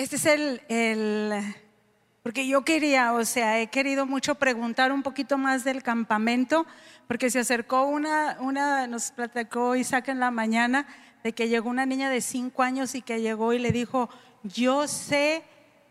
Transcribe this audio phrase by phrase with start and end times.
[0.00, 1.54] Este es el, el,
[2.22, 6.66] porque yo quería, o sea, he querido mucho preguntar un poquito más del campamento,
[7.06, 10.86] porque se acercó una, una nos platicó Isaac en la mañana
[11.22, 14.08] de que llegó una niña de cinco años y que llegó y le dijo,
[14.42, 15.42] yo sé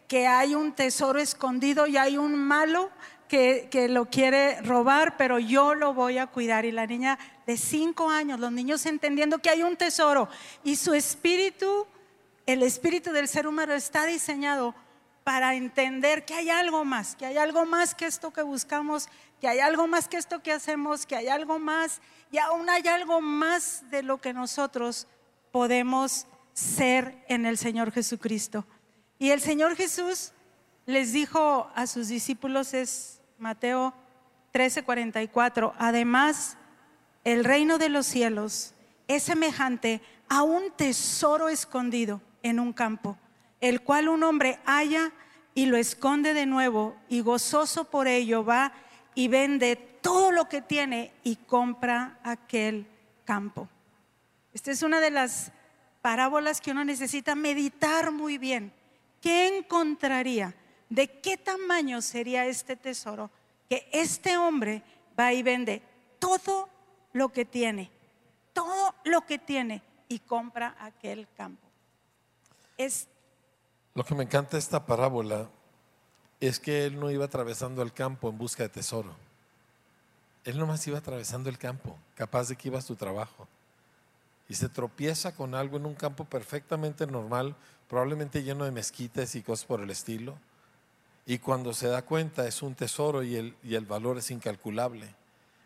[0.07, 2.89] que hay un tesoro escondido y hay un malo
[3.27, 6.65] que, que, lo quiere robar, pero yo lo voy a cuidar.
[6.65, 10.29] Y la niña de cinco años, los niños entendiendo que hay un tesoro
[10.63, 11.85] y su espíritu,
[12.53, 14.73] el espíritu del ser humano está diseñado
[15.23, 19.07] para entender que hay algo más, que hay algo más que esto que buscamos,
[19.39, 22.87] que hay algo más que esto que hacemos, que hay algo más y aún hay
[22.87, 25.05] algo más de lo que nosotros
[25.51, 28.65] podemos ser en el Señor Jesucristo.
[29.19, 30.31] Y el Señor Jesús
[30.87, 33.93] les dijo a sus discípulos, es Mateo
[34.53, 36.57] 13:44, además,
[37.23, 38.73] el reino de los cielos
[39.07, 43.17] es semejante a un tesoro escondido en un campo,
[43.61, 45.11] el cual un hombre halla
[45.53, 48.73] y lo esconde de nuevo y gozoso por ello va
[49.15, 52.87] y vende todo lo que tiene y compra aquel
[53.25, 53.67] campo.
[54.53, 55.51] Esta es una de las
[56.01, 58.71] parábolas que uno necesita meditar muy bien.
[59.21, 60.55] ¿Qué encontraría?
[60.89, 63.29] ¿De qué tamaño sería este tesoro?
[63.67, 64.81] Que este hombre
[65.19, 65.81] va y vende
[66.17, 66.69] todo
[67.13, 67.91] lo que tiene,
[68.53, 71.68] todo lo que tiene y compra aquel campo.
[73.93, 75.49] Lo que me encanta esta parábola
[76.39, 79.13] es que él no iba atravesando el campo en busca de tesoro.
[80.45, 83.47] Él nomás iba atravesando el campo, capaz de que iba a su trabajo
[84.47, 87.55] y se tropieza con algo en un campo perfectamente normal,
[87.87, 90.37] probablemente lleno de mezquitas y cosas por el estilo.
[91.25, 95.13] Y cuando se da cuenta es un tesoro y el, y el valor es incalculable.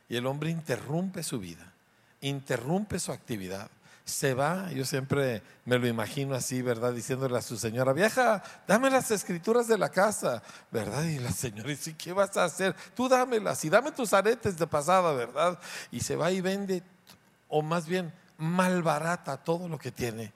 [0.10, 1.74] Y el hombre interrumpe su vida,
[2.20, 3.70] interrumpe su actividad.
[4.06, 6.92] Se va, yo siempre me lo imagino así, ¿verdad?
[6.92, 11.06] Diciéndole a su señora, vieja, dame las escrituras de la casa, ¿verdad?
[11.06, 12.76] Y la señora dice, ¿qué vas a hacer?
[12.96, 15.58] Tú dámelas y dame tus aretes de pasada, ¿verdad?
[15.90, 16.84] Y se va y vende,
[17.48, 20.34] o más bien, malbarata todo lo que tiene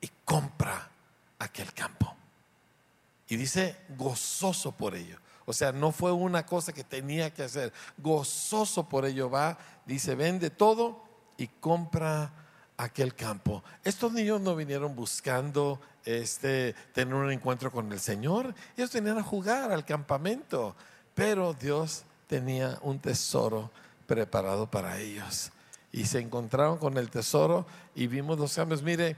[0.00, 0.88] y compra
[1.38, 2.14] aquel campo.
[3.28, 5.18] Y dice gozoso por ello.
[5.46, 7.72] O sea, no fue una cosa que tenía que hacer.
[7.98, 11.04] Gozoso por ello va, dice, vende todo
[11.36, 12.32] y compra
[12.76, 13.62] aquel campo.
[13.84, 18.54] Estos niños no vinieron buscando este, tener un encuentro con el Señor.
[18.76, 20.74] Ellos venían a jugar al campamento.
[21.14, 23.70] Pero Dios tenía un tesoro
[24.06, 25.50] preparado para ellos
[25.92, 28.82] y se encontraron con el tesoro y vimos los cambios.
[28.82, 29.16] Mire,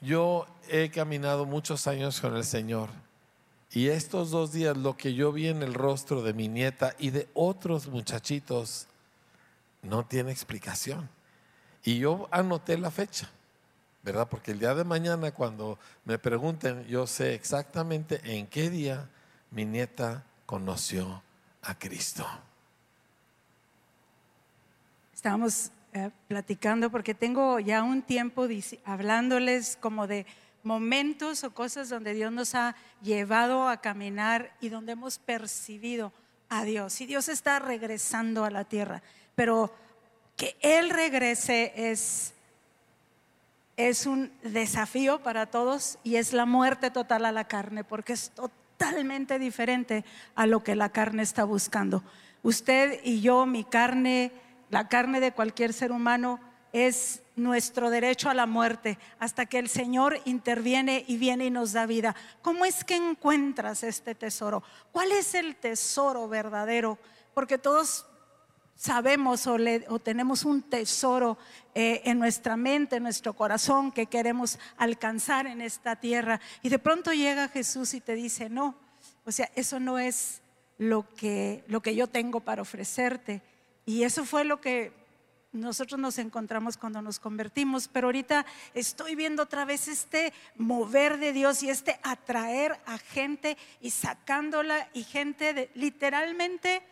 [0.00, 2.90] yo he caminado muchos años con el Señor
[3.70, 7.10] y estos dos días lo que yo vi en el rostro de mi nieta y
[7.10, 8.86] de otros muchachitos
[9.82, 11.08] no tiene explicación.
[11.86, 13.30] Y yo anoté la fecha,
[14.02, 14.28] ¿verdad?
[14.28, 19.08] Porque el día de mañana cuando me pregunten, yo sé exactamente en qué día
[19.52, 21.22] mi nieta conoció
[21.62, 22.26] a Cristo.
[25.14, 28.48] Estábamos eh, platicando porque tengo ya un tiempo
[28.84, 30.26] hablándoles como de
[30.64, 36.12] momentos o cosas donde Dios nos ha llevado a caminar y donde hemos percibido
[36.48, 37.00] a Dios.
[37.00, 39.04] Y Dios está regresando a la tierra,
[39.36, 39.85] pero
[40.36, 42.34] que Él regrese es,
[43.76, 48.30] es un desafío para todos y es la muerte total a la carne, porque es
[48.30, 50.04] totalmente diferente
[50.34, 52.04] a lo que la carne está buscando.
[52.42, 54.32] Usted y yo, mi carne
[54.70, 56.40] la carne de cualquier ser humano
[56.72, 61.72] es nuestro derecho a la muerte hasta que el Señor interviene y viene y nos
[61.72, 62.16] da vida.
[62.42, 64.62] ¿Cómo es que encuentras este tesoro?
[64.92, 66.98] ¿Cuál es el tesoro verdadero?
[67.32, 68.06] Porque todos
[68.76, 71.38] sabemos o, tenemos un tesoro
[71.74, 76.40] eh, en nuestra mente, en nuestro corazón que queremos alcanzar en esta tierra.
[76.62, 78.76] Y de pronto llega Jesús y te dice, no,
[79.24, 80.42] o sea, eso no es
[80.78, 83.42] lo que, lo que yo tengo para ofrecerte
[83.86, 84.92] y eso fue lo que
[85.52, 88.44] nosotros nos encontramos cuando nos convertimos, pero ahorita
[88.74, 94.90] estoy viendo otra vez este mover de Dios y este atraer a gente y sacándola
[94.92, 96.82] y gente literalmente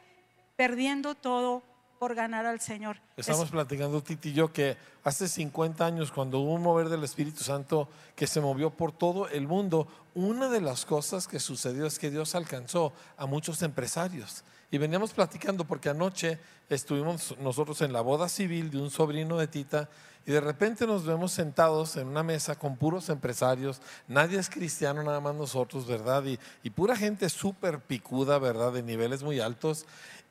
[0.57, 1.63] perdiendo todo
[1.99, 2.99] por ganar al Señor.
[3.17, 7.43] Estamos platicando, Titi y yo, que hace 50 años, cuando hubo un mover del Espíritu
[7.43, 11.99] Santo que se movió por todo el mundo, una de las cosas que sucedió es
[11.99, 14.45] que Dios alcanzó a muchos empresarios.
[14.71, 16.39] Y veníamos platicando porque anoche
[16.69, 19.89] estuvimos nosotros en la boda civil de un sobrino de Tita
[20.27, 25.03] y de repente nos vemos sentados en una mesa con puros empresarios, nadie es cristiano,
[25.03, 26.25] nada más nosotros, ¿verdad?
[26.25, 28.73] Y, y pura gente súper picuda, ¿verdad?
[28.73, 29.85] De niveles muy altos.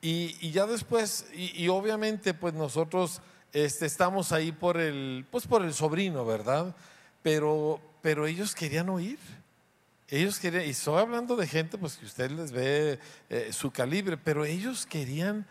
[0.06, 3.22] Y, ya después, y, obviamente pues nosotros
[3.54, 6.76] este, estamos ahí por el, pues por el sobrino, ¿verdad?
[7.22, 9.18] Pero, pero ellos querían oír.
[10.10, 14.18] Ellos querían, y estoy hablando de gente pues que usted les ve eh, su calibre,
[14.18, 15.48] pero ellos querían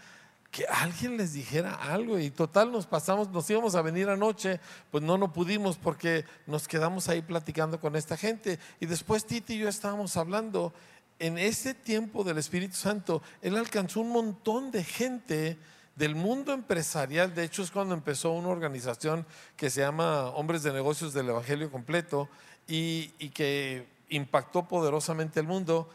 [0.50, 4.60] que alguien les dijera algo y total nos pasamos, nos íbamos a venir anoche,
[4.90, 9.54] pues no, no pudimos porque nos quedamos ahí platicando con esta gente y después Titi
[9.54, 10.74] y yo estábamos hablando,
[11.18, 15.58] en ese tiempo del Espíritu Santo, Él alcanzó un montón de gente
[15.96, 19.26] del mundo empresarial, de hecho es cuando empezó una organización
[19.56, 22.28] que se llama Hombres de Negocios del Evangelio Completo
[22.66, 25.88] y, que impactó poderosamente el mundo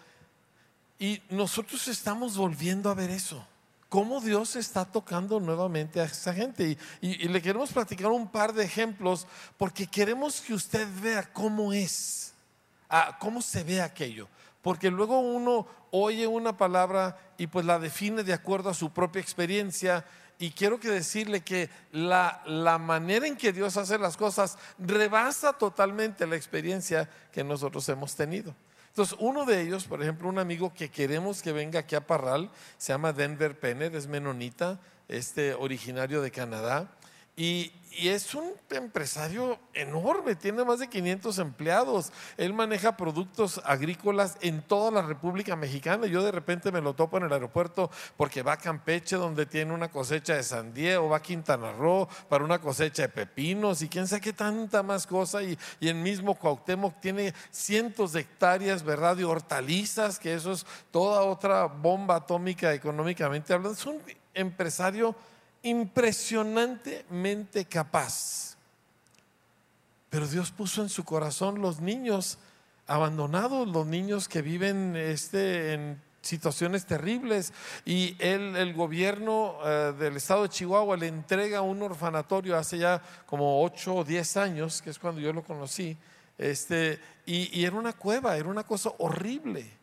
[0.99, 3.45] y nosotros estamos volviendo a ver eso
[3.89, 6.77] cómo Dios está tocando nuevamente a esa gente.
[7.01, 9.27] Y, le queremos platicar un par de ejemplos
[9.57, 12.33] porque queremos que usted vea cómo es,
[13.19, 14.27] cómo se ve aquello.
[14.67, 19.21] Porque luego uno oye una palabra y pues la define de acuerdo a su propia
[19.21, 20.03] experiencia.
[20.39, 25.53] Y quiero que decirle que la, la manera en que Dios hace las cosas rebasa
[25.53, 28.53] totalmente la experiencia que nosotros hemos tenido.
[28.89, 32.51] Entonces, uno de ellos, por ejemplo, un amigo que queremos que venga aquí a Parral,
[32.77, 36.91] se llama Denver Penner, es menonita, este originario de Canadá.
[37.39, 42.11] Y, es un empresario enorme, tiene más de 500 empleados.
[42.37, 46.05] Él maneja productos agrícolas en toda la República Mexicana.
[46.05, 49.73] Yo de repente me lo topo en el aeropuerto porque va a Campeche, donde tiene
[49.73, 53.89] una cosecha de sandía, o va a Quintana Roo para una cosecha de pepinos y
[53.89, 55.41] quién sabe qué tanta más cosa.
[55.41, 59.17] Y, el mismo Cuauhtémoc tiene cientos de hectáreas, ¿verdad?
[59.17, 63.75] De hortalizas, que eso es toda otra bomba atómica económicamente hablando.
[63.75, 64.03] Es un
[64.35, 65.15] empresario
[65.67, 68.55] impresionantemente capaz.
[70.09, 72.37] Pero Dios puso en su corazón los niños
[72.87, 77.51] abandonados, los niños que viven este, en situaciones terribles
[77.85, 83.01] y él, el gobierno eh, del estado de Chihuahua le entrega un orfanatorio hace ya
[83.25, 85.97] como 8 o 10 años, que es cuando yo lo conocí,
[86.37, 89.76] este, y era una cueva, era una cosa horrible.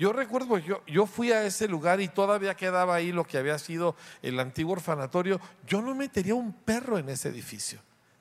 [0.00, 3.58] Yo recuerdo, yo, yo fui a ese lugar y todavía quedaba ahí lo que había
[3.58, 5.38] sido el antiguo orfanatorio.
[5.66, 7.80] Yo no metería un perro en ese edificio.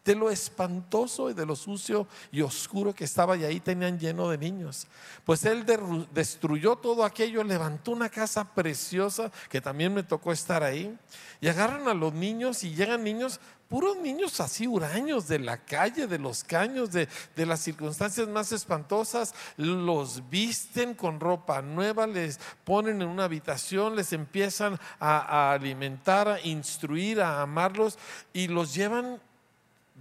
[0.10, 4.28] De lo espantoso y de lo sucio y oscuro que estaba y ahí tenían lleno
[4.28, 4.88] de niños.
[5.24, 5.64] Pues él
[6.12, 10.98] destruyó todo aquello, levantó una casa preciosa que también me tocó estar ahí.
[11.42, 16.08] Y agarran a los niños y llegan niños puros niños así huraños de la calle,
[16.08, 23.04] de los caños, de, las circunstancias más espantosas, los visten con ropa nueva, les ponen
[23.04, 28.00] en una habitación, les empiezan a alimentar, a instruir, a amarlos
[28.34, 29.22] y los llevan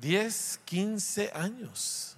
[0.01, 2.17] 10, 15 años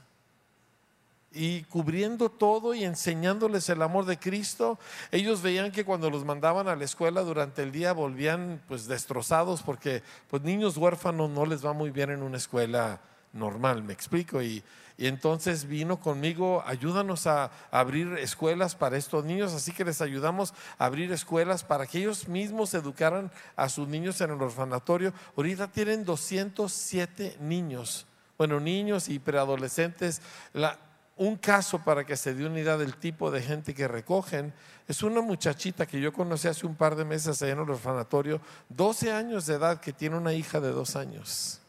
[1.32, 4.78] y cubriendo todo y enseñándoles el amor de Cristo.
[5.12, 9.62] Ellos veían que cuando los mandaban a la escuela durante el día volvían pues destrozados
[9.62, 13.00] porque pues niños huérfanos no les va muy bien en una escuela
[13.32, 14.42] normal, me explico.
[14.42, 14.62] Y,
[14.98, 20.84] entonces vino conmigo, ayúdanos a, abrir escuelas para estos niños, así que les ayudamos a
[20.84, 25.14] abrir escuelas para que ellos mismos educaran a sus niños en el orfanatorio.
[25.36, 28.06] Ahorita tienen 207 niños,
[28.36, 30.20] bueno, niños y preadolescentes.
[30.52, 30.78] La,
[31.20, 34.54] un caso para que se dé una idea del tipo de gente que recogen.
[34.88, 38.40] Es una muchachita que yo conocí hace un par de meses allá en el orfanatorio,
[38.70, 41.59] 12 años de edad, que tiene una hija de dos años,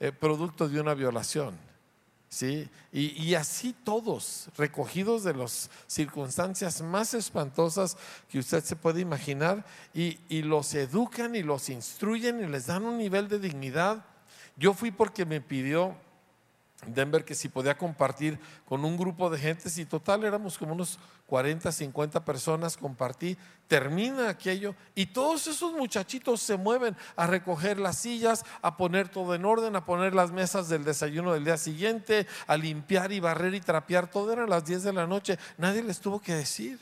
[0.00, 1.58] eh, producto de una violación.
[2.28, 2.68] ¿sí?
[2.92, 7.96] Y, así todos, recogidos de las circunstancias más espantosas
[8.28, 12.84] que usted se puede imaginar, y, y los educan y los instruyen y les dan
[12.84, 14.04] un nivel de dignidad.
[14.56, 15.96] Yo fui porque me pidió
[16.84, 20.98] Denver que si podía compartir con un grupo de gentes y total éramos como unos
[21.26, 27.98] 40, 50 personas, compartí, termina aquello y todos esos muchachitos se mueven a recoger las
[27.98, 32.26] sillas, a poner todo en orden, a poner las mesas del desayuno del día siguiente,
[32.46, 35.82] a limpiar y barrer y trapear, todo era a las 10 de la noche, nadie
[35.82, 36.78] les tuvo que decir.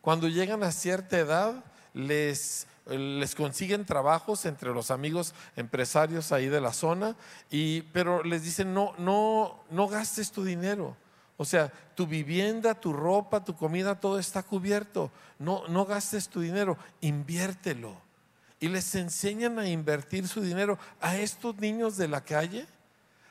[0.00, 6.60] Cuando llegan a cierta edad, les les consiguen trabajos entre los amigos empresarios ahí de
[6.60, 7.16] la zona,
[7.50, 10.96] y, pero les dicen, no, no, no gastes tu dinero.
[11.36, 15.10] O sea, tu vivienda, tu ropa, tu comida, todo está cubierto.
[15.38, 17.96] No, no gastes tu dinero, inviértelo.
[18.60, 22.66] Y les enseñan a invertir su dinero a estos niños de la calle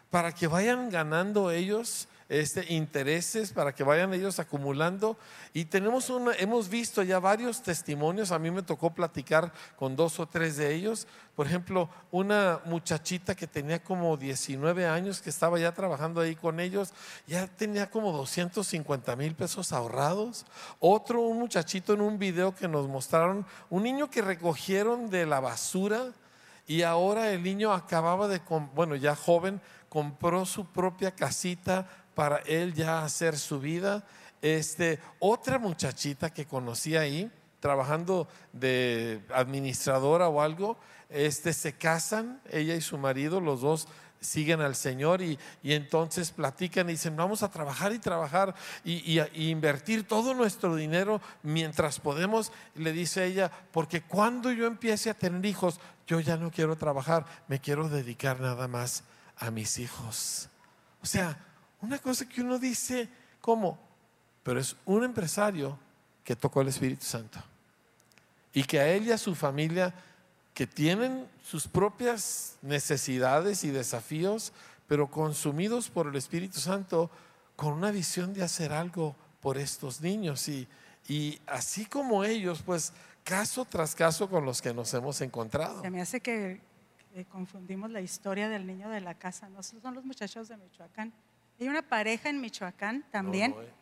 [0.10, 5.18] para que vayan ganando ellos este, intereses para que vayan ellos acumulando.
[5.52, 10.20] Y tenemos una, hemos visto ya varios testimonios, a mí me tocó platicar con dos
[10.20, 11.08] o tres de ellos.
[11.36, 16.60] Por ejemplo, una muchachita que tenía como 19 años, que estaba ya trabajando ahí con
[16.60, 16.94] ellos,
[17.26, 20.46] ya tenía como 250 mil pesos ahorrados.
[20.80, 25.40] Otro, un muchachito en un video que nos mostraron, un niño que recogieron de la
[25.40, 26.14] basura
[26.68, 28.40] Y ahora el niño acababa de,
[28.76, 29.60] bueno, ya joven,
[29.90, 31.88] compró su propia casita
[32.20, 34.04] para él ya hacer su vida.
[34.42, 42.76] Este, otra muchachita que conocí ahí, trabajando de administradora o algo, este, se casan, ella
[42.76, 43.88] y su marido, los dos
[44.20, 48.96] siguen al Señor y, y entonces platican y dicen, vamos a trabajar y trabajar y,
[48.96, 52.52] y y invertir todo nuestro dinero mientras podemos.
[52.76, 57.26] Le dice ella, porque cuando yo empiece a tener hijos, yo ya no quiero trabajar,
[57.48, 59.04] me quiero dedicar nada más
[59.38, 60.50] a mis hijos.
[61.02, 61.38] O sea,
[61.82, 63.08] una cosa que uno dice,
[63.42, 63.80] ¿cómo?
[64.44, 65.78] Pero es un empresario
[66.24, 67.40] que tocó el Espíritu Santo
[68.54, 69.94] y que a él y a su familia
[70.54, 74.52] que tienen sus propias necesidades y desafíos,
[74.88, 77.10] pero consumidos por el Espíritu Santo
[77.56, 80.48] con una visión de hacer algo por estos niños.
[80.50, 80.68] Y,
[81.08, 82.94] y así como ellos, pues
[83.24, 85.82] caso tras caso con los que nos hemos encontrado.
[85.82, 86.60] Se me hace que,
[87.14, 89.50] que confundimos la historia del niño de la casa.
[89.50, 91.14] No son los muchachos de Michoacán.
[91.60, 93.74] Hay una pareja en Michoacán también, No, no, eh.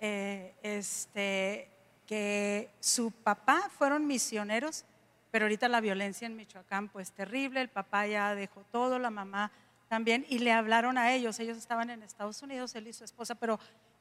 [0.00, 1.68] eh, este,
[2.06, 4.84] que su papá fueron misioneros,
[5.30, 9.50] pero ahorita la violencia en Michoacán pues terrible, el papá ya dejó todo, la mamá
[9.88, 13.34] también, y le hablaron a ellos, ellos estaban en Estados Unidos, él y su esposa,
[13.34, 13.58] pero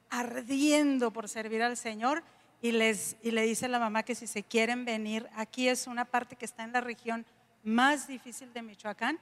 [0.10, 2.24] ardiendo por servir al Señor,
[2.62, 6.06] y, les, y le dice la mamá que si se quieren venir, aquí es una
[6.06, 7.26] parte que está en la región
[7.64, 9.20] más difícil de Michoacán,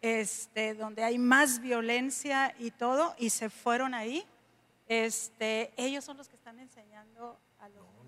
[0.00, 4.24] este, donde hay más violencia y todo, y se fueron ahí.
[4.86, 7.98] Este, ellos son los que están enseñando a los niños.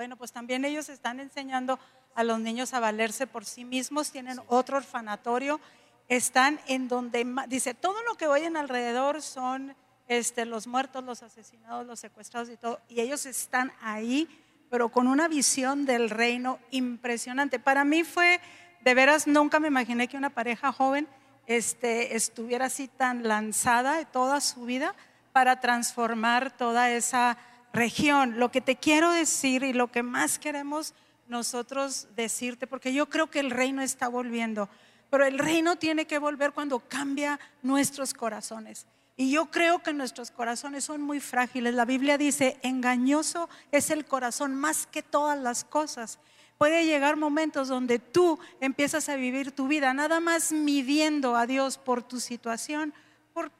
[0.00, 1.78] Bueno, pues también ellos están enseñando
[2.14, 5.60] a los niños a valerse por sí mismos, tienen otro orfanatorio,
[6.08, 9.76] están en donde, dice, todo lo que oyen alrededor son
[10.08, 14.26] este, los muertos, los asesinados, los secuestrados y todo, y ellos están ahí,
[14.70, 17.58] pero con una visión del reino impresionante.
[17.58, 18.40] Para mí fue,
[18.80, 21.06] de veras, nunca me imaginé que una pareja joven
[21.46, 24.94] este, estuviera así tan lanzada toda su vida
[25.32, 27.38] para transformar toda esa
[27.72, 28.38] región.
[28.38, 30.94] Lo que te quiero decir y lo que más queremos
[31.28, 34.68] nosotros decirte, porque yo creo que el reino está volviendo,
[35.10, 38.86] pero el reino tiene que volver cuando cambia nuestros corazones.
[39.16, 41.74] Y yo creo que nuestros corazones son muy frágiles.
[41.74, 46.18] La Biblia dice, engañoso es el corazón más que todas las cosas.
[46.60, 51.78] Puede llegar momentos donde tú empiezas a vivir tu vida nada más midiendo a Dios
[51.78, 52.92] por tu situación,
[53.32, 53.50] por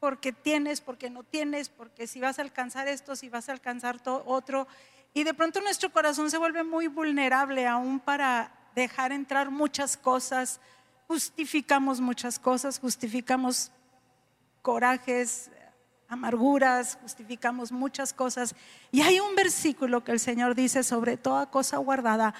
[0.00, 4.00] porque tienes, porque no tienes, porque si vas a alcanzar esto, si vas a alcanzar
[4.02, 4.66] to- otro.
[5.12, 10.58] Y de pronto nuestro corazón se vuelve muy vulnerable aún para dejar entrar muchas cosas.
[11.06, 13.70] Justificamos muchas cosas, justificamos
[14.62, 15.48] corajes,
[16.14, 18.54] amarguras, justificamos muchas cosas.
[18.90, 22.34] Y hay un versículo que el Señor dice sobre toda cosa guardada,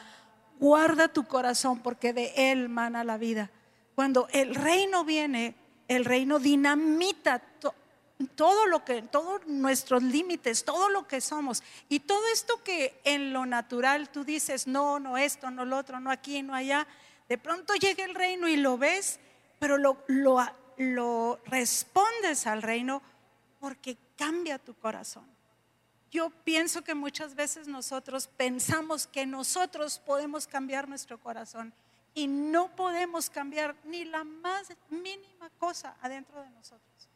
[0.58, 3.50] guarda tu corazón porque de él mana la vida.
[3.94, 5.54] Cuando el reino viene,
[5.88, 7.74] el reino dinamita to-
[8.36, 11.62] todo lo que, todos nuestros límites, todo lo que somos.
[11.88, 16.00] Y todo esto que en lo natural tú dices, no, no esto, no lo otro,
[16.00, 16.86] no aquí, no allá,
[17.28, 19.18] de pronto llega el reino y lo ves,
[19.58, 19.98] pero lo,
[20.76, 23.02] lo respondes al reino
[23.64, 25.24] porque cambia tu corazón.
[26.10, 31.72] Yo pienso que muchas veces nosotros pensamos que nosotros podemos cambiar nuestro corazón
[32.12, 37.08] y no podemos cambiar ni la más mínima cosa adentro de nosotros.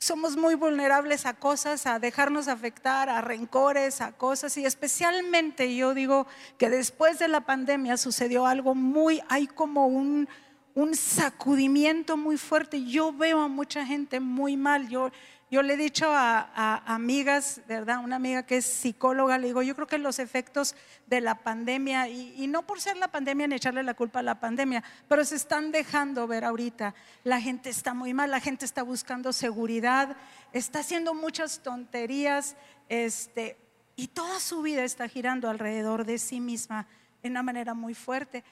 [0.00, 5.94] Somos muy vulnerables a cosas, a dejarnos afectar, a rencores, a cosas y especialmente yo
[5.94, 6.26] digo
[6.58, 10.28] que después de la pandemia sucedió algo muy, hay como un,
[10.76, 12.84] un sacudimiento muy fuerte.
[12.84, 14.90] Yo veo a mucha gente muy mal.
[14.90, 15.10] Yo,
[15.50, 18.04] yo le he dicho a, a amigas, ¿verdad?
[18.04, 20.74] Una amiga que es psicóloga, le digo, yo creo que los efectos
[21.06, 24.22] de la pandemia, y, y no por ser la pandemia ni echarle la culpa a
[24.22, 26.94] la pandemia, pero se están dejando ver ahorita.
[27.24, 30.14] La gente está muy mal, la gente está buscando seguridad,
[30.52, 32.54] está haciendo muchas tonterías,
[32.90, 33.56] este,
[33.96, 36.86] y toda su vida está girando alrededor de sí misma
[37.22, 38.44] de una manera muy fuerte.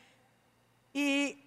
[0.95, 1.44] Y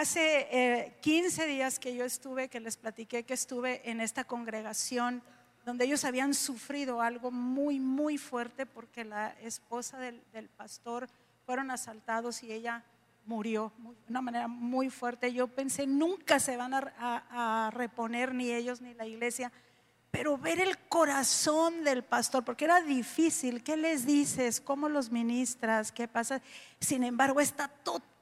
[0.00, 5.22] hace eh, 15 días que yo estuve, que les platiqué que estuve en esta congregación
[5.64, 10.22] donde ellos habían sufrido algo muy, muy fuerte porque la esposa del,
[10.56, 11.08] pastor
[11.44, 12.84] fueron asaltados y ella
[13.24, 15.32] murió de una manera muy fuerte.
[15.32, 19.50] Yo pensé, nunca se van a, a- a reponer ni ellos ni la iglesia.
[20.10, 24.60] Pero ver el corazón del pastor, porque era difícil, ¿qué les dices?
[24.60, 25.90] ¿Cómo los ministras?
[25.90, 26.40] ¿Qué pasa?
[26.80, 28.15] Sin embargo, está totalmente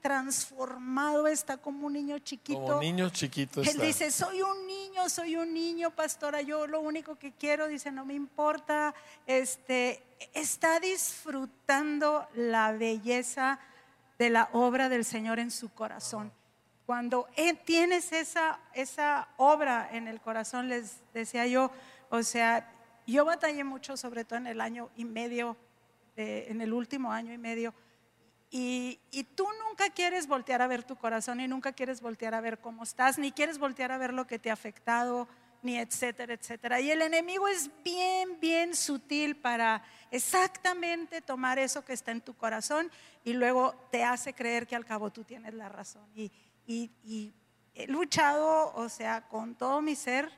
[0.00, 2.60] transformado, está como un niño chiquito.
[2.60, 3.82] Como niño chiquito Él está.
[3.82, 8.04] dice, soy un niño, soy un niño, pastora, yo lo único que quiero, dice, no
[8.04, 8.94] me importa,
[9.26, 10.02] este,
[10.34, 13.58] está disfrutando la belleza
[14.18, 16.32] de la obra del Señor en su corazón.
[16.86, 17.28] Cuando
[17.64, 21.70] tienes esa, esa obra en el corazón, les decía yo,
[22.08, 22.70] o sea,
[23.06, 25.56] yo batallé mucho, sobre todo en el año y medio,
[26.16, 27.74] en el último año y medio,
[28.50, 32.40] y, y, tú nunca quieres voltear a ver tu corazón y nunca quieres voltear a
[32.40, 35.28] ver cómo estás, ni quieres voltear a ver lo que te ha afectado,
[35.62, 36.80] ni etcétera, etcétera.
[36.80, 42.34] Y el enemigo es bien, bien sutil para exactamente tomar eso que está en tu
[42.36, 42.90] corazón
[43.24, 46.06] y luego te hace creer que al cabo tú tienes la razón.
[46.14, 46.30] Y,
[46.66, 47.32] y,
[47.74, 50.30] he luchado, o sea, con todo mi ser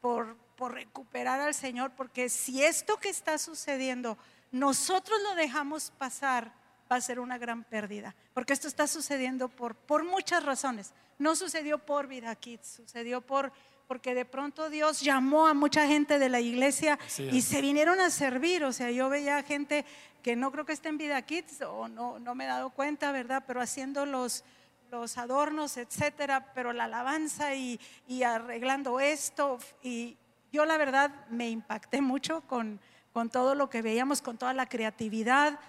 [0.00, 4.18] por, por recuperar al Señor, porque si esto que está sucediendo
[4.52, 6.52] nosotros lo dejamos pasar,
[6.90, 10.92] va a ser una gran pérdida, porque esto está sucediendo por, por muchas razones.
[11.18, 13.52] No sucedió por Vida Kids, sucedió por
[13.86, 18.10] porque de pronto Dios llamó a mucha gente de la iglesia y se vinieron a
[18.10, 18.64] servir.
[18.64, 19.84] O sea, yo veía gente
[20.22, 23.12] que no creo que esté en Vida Kids o no, no me he dado cuenta,
[23.12, 23.44] ¿verdad?
[23.46, 24.42] Pero haciendo los,
[24.90, 27.78] los adornos, etcétera, pero la alabanza y,
[28.08, 29.58] y, arreglando esto.
[29.82, 30.16] Y
[30.52, 32.80] yo la verdad me impacté mucho con,
[33.12, 35.60] con todo lo que veíamos, con toda la creatividad.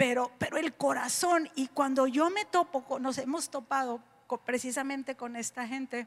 [0.00, 4.02] Pero, pero el corazón, y cuando yo me topo, nos hemos topado
[4.46, 6.06] precisamente con esta gente,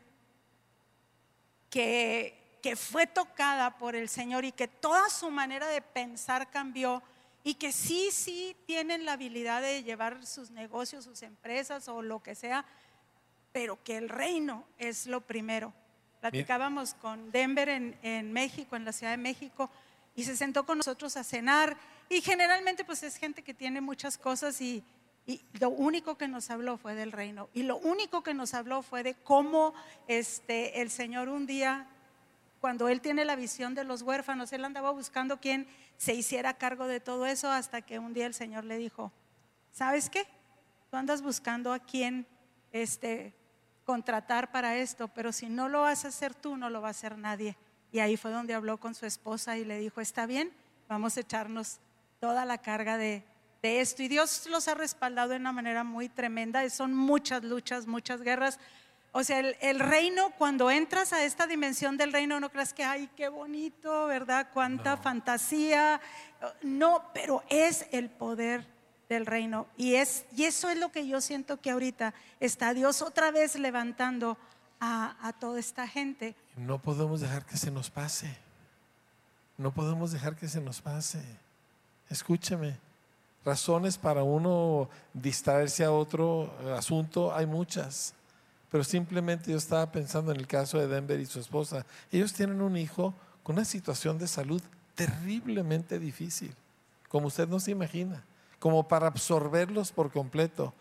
[1.69, 2.39] que,
[2.75, 7.03] fue tocada por el Señor y que toda su manera de pensar cambió
[7.43, 12.23] y que sí, sí tienen la habilidad de llevar sus negocios, sus empresas o lo
[12.23, 12.65] que sea,
[13.51, 15.71] pero que el reino es lo primero.
[16.19, 19.69] Platicábamos con Denver en, en, México, en la Ciudad de México,
[20.15, 21.77] y se sentó con nosotros a cenar.
[22.09, 24.83] Y generalmente pues es gente que tiene muchas cosas y,
[25.25, 27.49] y lo único que nos habló fue del reino.
[27.53, 29.73] Y lo único que nos habló fue de cómo
[30.07, 31.87] este, el Señor un día,
[32.59, 35.67] cuando Él tiene la visión de los huérfanos, Él andaba buscando quien
[35.97, 39.11] se hiciera cargo de todo eso hasta que un día el Señor le dijo,
[39.71, 40.25] ¿sabes qué?
[40.91, 42.27] Tú andas buscando a quien
[42.73, 43.33] este,
[43.85, 46.91] contratar para esto, pero si no lo vas a hacer tú, no lo va a
[46.91, 47.55] hacer nadie.
[47.93, 50.51] Y ahí fue donde habló con su esposa y le dijo, está bien,
[50.89, 51.79] vamos a echarnos
[52.23, 53.21] toda la carga de,
[53.61, 56.69] de esto y Dios los ha respaldado de una manera muy tremenda.
[56.69, 58.59] Son muchas luchas, muchas guerras.
[59.11, 63.09] O sea, el, reino, cuando entras a esta dimensión del reino, no creas que, ay,
[63.17, 64.47] qué bonito, ¿verdad?
[64.53, 65.99] Cuánta fantasía.
[66.61, 68.65] No, pero es el poder
[69.09, 69.67] del reino.
[69.75, 73.55] Y, es, y eso es lo que yo siento que ahorita está Dios otra vez
[73.55, 74.37] levantando
[74.79, 76.37] a, a toda esta gente.
[76.55, 78.33] No podemos dejar que se nos pase.
[79.57, 81.42] No podemos dejar que se nos pase.
[82.13, 82.77] Escúchame.
[83.43, 88.13] Razones para uno distraerse a otro asunto hay muchas,
[88.69, 91.87] pero simplemente yo estaba pensando en el caso de Denver y su esposa.
[92.11, 94.61] Ellos tienen un hijo con una situación de salud
[94.93, 96.53] terriblemente difícil,
[97.09, 98.23] como usted no se imagina,
[98.59, 100.71] como para absorberlos por completo.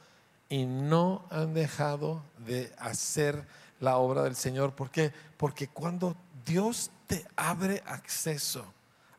[0.51, 3.47] Y no han dejado de hacer
[3.81, 4.75] la obra del Señor.
[4.75, 5.15] ¿Por qué?
[5.39, 6.15] Porque cuando
[6.45, 8.67] Dios te abre acceso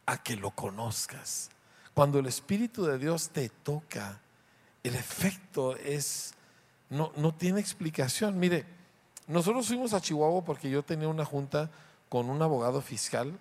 [0.06, 1.50] a que lo conozcas,
[1.94, 4.20] cuando el Espíritu de Dios te toca,
[4.84, 6.34] el efecto es,
[6.90, 8.40] no, no tiene explicación.
[8.40, 8.66] Mire,
[9.28, 11.70] nosotros fuimos a Chihuahua porque yo tenía una junta
[12.10, 13.38] con un abogado fiscal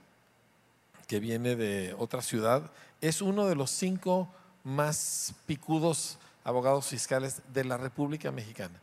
[1.07, 2.71] que viene de otra ciudad.
[3.01, 4.29] Es uno de los cinco
[4.65, 8.81] más picudos abogados fiscales de la República Mexicana.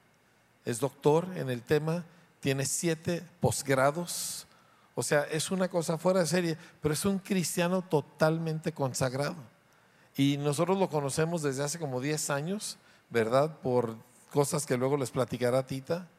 [0.65, 2.03] Es doctor en el tema,
[2.39, 4.45] tiene siete posgrados,
[4.95, 9.38] o sea, es una cosa fuera de serie, pero es un cristiano totalmente consagrado.
[10.19, 12.77] Y nosotros lo conocemos desde hace como 10 años,
[13.10, 13.58] ¿verdad?
[13.62, 13.95] Por
[14.29, 16.10] cosas que luego les platicará Tita.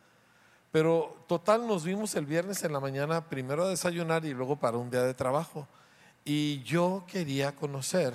[0.73, 4.79] Pero total nos vimos el viernes en la mañana primero a desayunar y luego para
[4.79, 5.69] un día de trabajo.
[6.25, 8.15] Y yo quería conocer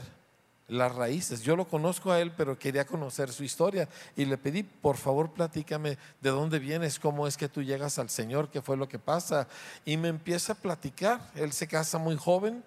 [0.68, 1.44] las raíces.
[1.44, 3.88] Yo lo conozco a él, pero quería conocer su historia.
[4.16, 8.10] Y le pedí, por favor, platícame de dónde vienes, cómo es que tú llegas al
[8.10, 9.48] Señor, qué fue lo que pasa.
[9.86, 11.22] Y me empieza a platicar.
[11.36, 12.64] Él se casa muy joven,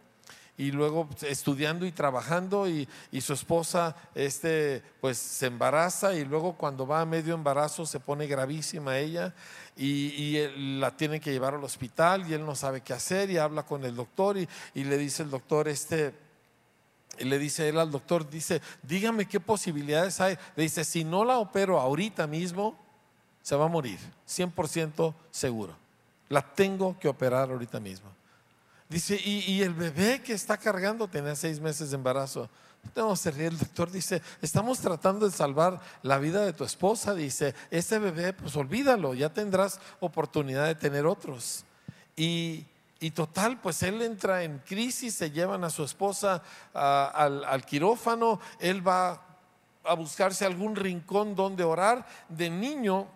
[0.59, 2.87] y luego pues, estudiando y trabajando y,
[3.21, 8.27] su esposa este, pues se embaraza y luego cuando va a medio embarazo se pone
[8.27, 9.35] gravísima ella
[9.77, 10.39] y,
[10.79, 13.85] la tiene que llevar al hospital y él no sabe qué hacer y habla con
[13.85, 16.13] el doctor y, le dice el doctor este
[17.19, 20.39] y le dice él al doctor, dice, dígame qué posibilidades hay.
[20.55, 22.79] Le dice, si no la opero ahorita mismo,
[23.43, 25.75] se va a morir, 100% seguro.
[26.29, 28.18] La tengo que operar ahorita mismo.
[28.89, 32.49] Dice, y, el bebé que está cargando tenía seis meses de embarazo.
[32.97, 37.15] No se ríe el doctor, dice, estamos tratando de salvar la vida de tu esposa.
[37.15, 41.65] Dice, ese bebé, pues olvídalo, ya tendrás oportunidad de tener otros.
[42.17, 42.65] Y
[43.01, 48.41] Y total, pues él entra en crisis, se llevan a su esposa al, al quirófano,
[48.59, 49.23] él va
[49.85, 52.07] a buscarse algún rincón donde orar.
[52.29, 53.07] De niño,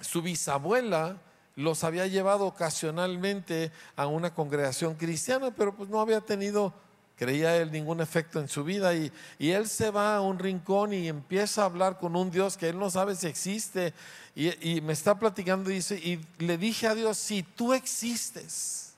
[0.00, 1.16] su bisabuela
[1.56, 6.72] los había llevado ocasionalmente a una congregación cristiana, pero pues no había tenido,
[7.16, 8.94] creía él, ningún efecto en su vida.
[8.94, 12.58] Y, y él se va a un rincón y empieza a hablar con un Dios
[12.58, 13.94] que él no sabe si existe.
[14.34, 18.94] Y, y me está platicando y dice, y le dije a Dios, si tú existes,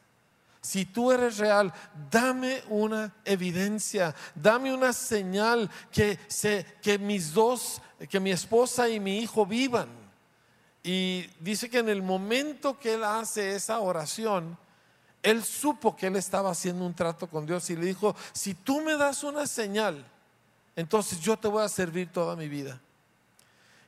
[0.61, 1.73] si tú eres real,
[2.11, 8.99] dame una evidencia, dame una señal que, se, que mis dos, que mi esposa y
[8.99, 10.08] mi hijo vivan.
[10.91, 14.57] Y dice que en el momento que él hace esa oración,
[15.23, 18.81] él supo que él estaba haciendo un trato con Dios y le dijo, si tú
[18.81, 20.03] me das una señal,
[20.75, 22.81] entonces yo te voy a servir toda mi vida.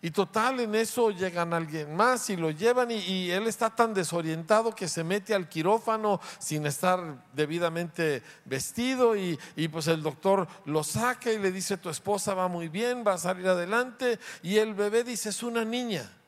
[0.03, 4.75] Y total, en eso llegan alguien más y lo llevan y, él está tan desorientado
[4.75, 10.85] que se mete al quirófano sin estar debidamente vestido y, y, pues el doctor lo
[10.85, 14.75] saca y le dice, tu esposa va muy bien, va a salir adelante y el
[14.75, 16.20] bebé dice, es una niña.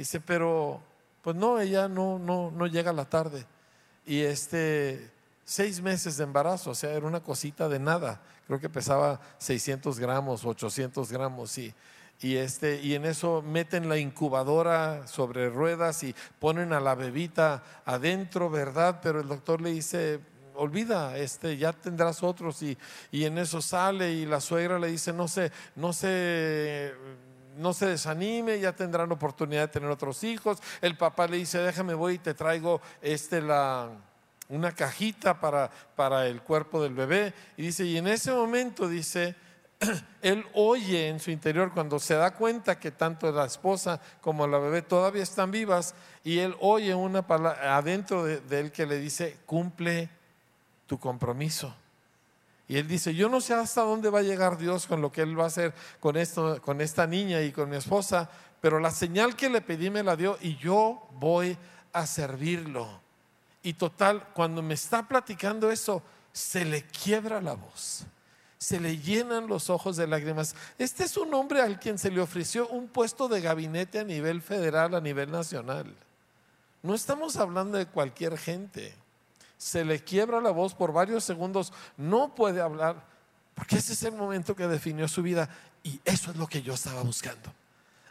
[0.00, 0.80] Dice, pero
[1.20, 3.44] pues no, ella no, no, no llega a la tarde.
[4.06, 5.10] Y este,
[5.44, 8.22] seis meses de embarazo, o sea, era una cosita de nada.
[8.46, 11.74] Creo que pesaba 600 gramos, 800 gramos, y,
[12.22, 17.62] y, este, y en eso meten la incubadora sobre ruedas y ponen a la bebita
[17.84, 19.00] adentro, ¿verdad?
[19.02, 20.20] Pero el doctor le dice,
[20.54, 22.78] olvida, este, ya tendrás otros y,
[23.12, 26.94] y en eso sale y la suegra le dice, no sé, no sé
[27.56, 30.58] no se desanime, ya tendrán oportunidad de tener otros hijos.
[30.80, 33.88] El papá le dice, déjame voy y te traigo este, la,
[34.48, 37.34] una cajita para, para el cuerpo del bebé.
[37.56, 39.36] Y dice, y en ese momento dice,
[40.22, 44.58] él oye en su interior cuando se da cuenta que tanto la esposa como la
[44.58, 49.38] bebé todavía están vivas y él oye una palabra adentro de él que le dice,
[49.46, 50.10] cumple
[50.86, 51.74] tu compromiso.
[52.70, 55.22] Y él dice, yo no sé hasta dónde va a llegar Dios con lo que
[55.22, 58.30] él va a hacer con, esto, con esta niña y con mi esposa,
[58.60, 61.58] pero la señal que le pedí me la dio y yo voy
[61.92, 62.88] a servirlo.
[63.64, 66.00] Y total, cuando me está platicando eso,
[66.32, 68.04] se le quiebra la voz,
[68.56, 70.54] se le llenan los ojos de lágrimas.
[70.78, 74.42] Este es un hombre al quien se le ofreció un puesto de gabinete a nivel
[74.42, 75.92] federal, a nivel nacional.
[76.84, 78.94] No estamos hablando de cualquier gente
[79.60, 83.04] se le quiebra la voz por varios segundos, no puede hablar,
[83.54, 85.50] porque ese es el momento que definió su vida
[85.82, 87.52] y eso es lo que yo estaba buscando.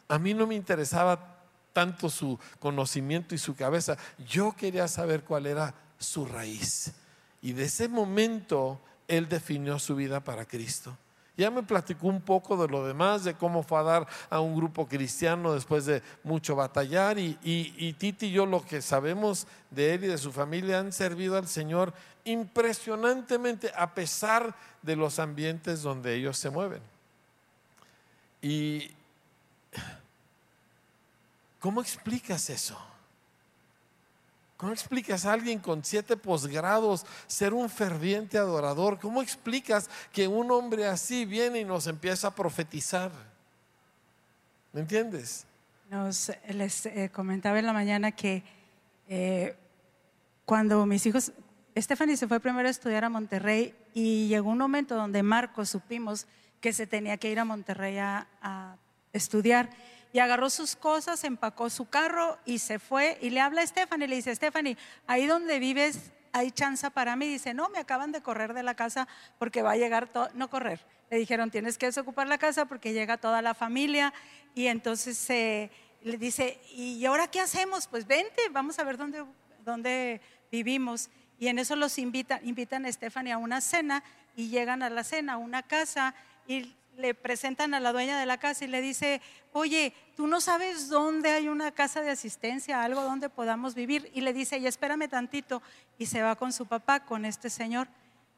[0.08, 1.40] A mí no me interesaba
[1.74, 6.92] tanto su conocimiento y su cabeza, yo quería saber cuál era su raíz.
[7.42, 10.96] Y de ese momento él definió su vida para Cristo.
[11.40, 14.58] Ya me platicó un poco de lo demás, de cómo fue a dar a un
[14.58, 17.18] grupo cristiano después de mucho batallar.
[17.18, 21.38] Y, Titi y yo lo que sabemos de él y de su familia han servido
[21.38, 21.94] al Señor
[22.26, 26.82] impresionantemente a pesar de los ambientes donde ellos se mueven.
[28.42, 28.92] ¿Y
[31.62, 32.78] cómo explicas eso?
[34.60, 39.00] ¿Cómo explicas a alguien con siete posgrados ser un ferviente adorador?
[39.00, 43.10] ¿Cómo explicas que un hombre así viene y nos empieza a profetizar?
[44.74, 45.46] ¿Me entiendes?
[45.90, 48.44] Nos, les eh, comentaba en la mañana que
[49.08, 49.56] eh,
[50.44, 51.32] cuando mis hijos,
[51.78, 56.28] Stephanie se fue primero a estudiar a Monterrey y llegó un momento donde Marcos supimos
[56.60, 58.76] que se tenía que ir a Monterrey a
[59.14, 59.70] estudiar
[60.12, 64.08] y agarró sus cosas, empacó su carro y se fue y le habla a Stephanie,
[64.08, 67.28] le dice, Stephanie, ahí donde vives hay chance para mí.
[67.28, 70.50] Dice, no, me acaban de correr de la casa porque va a llegar todo, no
[70.50, 70.86] correr.
[71.10, 74.14] Le dijeron, tienes que desocupar la casa porque llega toda la familia
[74.54, 77.88] y entonces le dice, ¿y ahora qué hacemos?
[77.88, 79.26] Pues vente, vamos a ver dónde,
[79.66, 81.10] dónde vivimos.
[81.40, 84.04] Y en eso los invitan, invitan a Stephanie a una cena
[84.36, 86.14] y llegan a la cena, a una casa
[86.48, 89.22] y le presentan a la dueña de la casa y le dice,
[89.54, 94.12] oye, tú no sabes dónde hay una casa de asistencia, algo donde podamos vivir.
[94.14, 95.62] Y le dice, y espérame tantito.
[95.98, 97.88] Y se va con su papá, con este señor.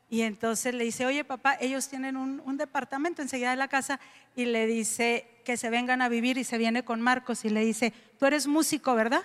[0.10, 4.00] Y entonces le dice, oye papá, ellos tienen un, un, departamento enseguida de la casa
[4.36, 7.64] y le dice que se vengan a vivir y se viene con Marcos y le
[7.64, 9.24] dice, tú eres músico, ¿verdad?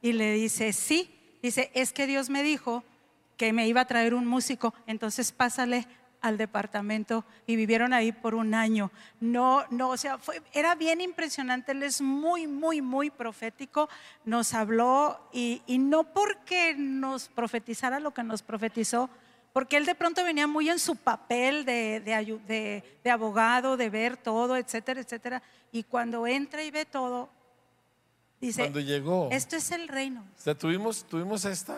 [0.00, 1.18] Y le dice, sí.
[1.42, 2.84] Dice, es que Dios me dijo
[3.36, 5.88] que me iba a traer un músico, entonces pásale
[6.22, 8.90] al departamento y vivieron ahí por un año.
[9.20, 11.72] No, no, o sea, fue, era bien impresionante.
[11.72, 13.88] Él es muy, muy, muy profético.
[14.24, 19.10] Nos habló y, no porque nos profetizara lo que nos profetizó,
[19.52, 24.16] porque él de pronto venía muy en su papel de, de, de abogado, de ver
[24.16, 25.42] todo, etcétera, etcétera.
[25.72, 27.28] Y cuando entra y ve todo,
[28.42, 30.20] Dice, cuando llegó, esto es el reino.
[30.20, 31.72] o sea, tuvimos, tuvimos este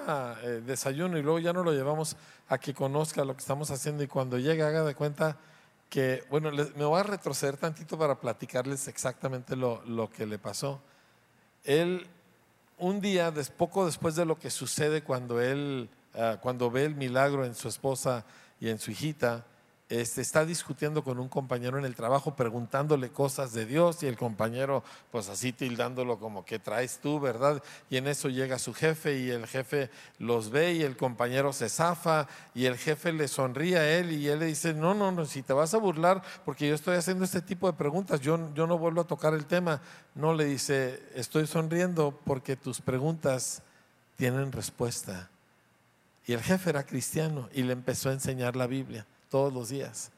[0.65, 2.17] desayuno y luego ya no lo llevamos
[2.49, 5.37] a que conozca lo que estamos haciendo y cuando llega haga de cuenta
[5.91, 10.81] que, bueno, me voy a retroceder tantito para platicarles exactamente lo, lo que le pasó.
[11.65, 12.07] Él,
[12.79, 16.95] un día, des- poco después de lo que sucede cuando él, ah, cuando ve el
[16.97, 18.25] milagro en su esposa
[18.59, 19.45] y en su hijita,
[19.91, 24.17] este, está discutiendo con un compañero en el trabajo, preguntándole cosas de Dios y el
[24.17, 27.63] compañero, pues así tildándolo como que traes tú, ¿verdad?
[27.91, 31.69] Y en eso llega su jefe y el jefe los ve y el compañero se
[31.69, 35.27] zafa y el jefe le sonríe a él y él le dice, no, no, no,
[35.27, 38.67] si te vas a burlar porque yo estoy haciendo este tipo de preguntas, yo, yo
[38.67, 39.83] no vuelvo a tocar el tema.
[40.15, 43.63] No, le dice, estoy sonriendo porque tus preguntas
[44.17, 45.29] tienen respuesta.
[46.27, 50.13] Y el jefe era cristiano y le empezó a enseñar la Biblia todos los días.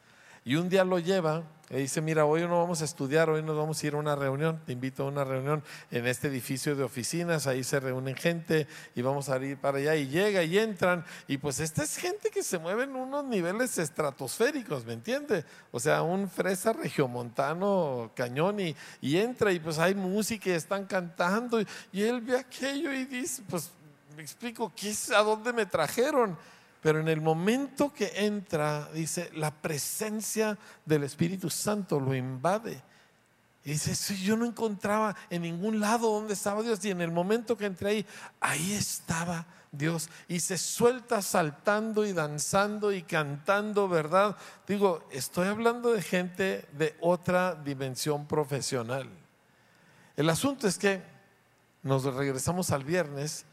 [0.45, 3.57] Y un día lo lleva y dice, mira, hoy no vamos a estudiar, hoy nos
[3.57, 6.83] vamos a ir a una reunión, te invito a una reunión en este edificio de
[6.83, 11.03] oficinas, ahí se reúnen gente y vamos a ir para allá y llega y entran
[11.29, 15.47] y pues esta es gente que se mueve en unos niveles estratosféricos, ¿me entiende?
[15.71, 20.85] O sea, un fresa regiomontano cañón y, y entra y pues hay música y están
[20.85, 23.71] cantando y, él ve aquello y dice, pues
[24.15, 26.37] me explico, ¿qué ¿a dónde me trajeron?
[26.87, 32.81] Pero en el momento que entra, dice, la presencia del Espíritu Santo lo invade.
[33.65, 36.85] Y dice, "Sí, yo no encontraba en ningún lado donde estaba Dios.
[36.85, 38.07] Y en el momento que entré ahí,
[38.39, 40.09] ahí estaba Dios.
[40.29, 44.37] Y se suelta saltando y danzando y cantando, ¿verdad?
[44.69, 49.09] Digo, estoy hablando de gente de otra dimensión profesional.
[50.17, 51.03] El asunto es que
[51.83, 53.45] nos regresamos al viernes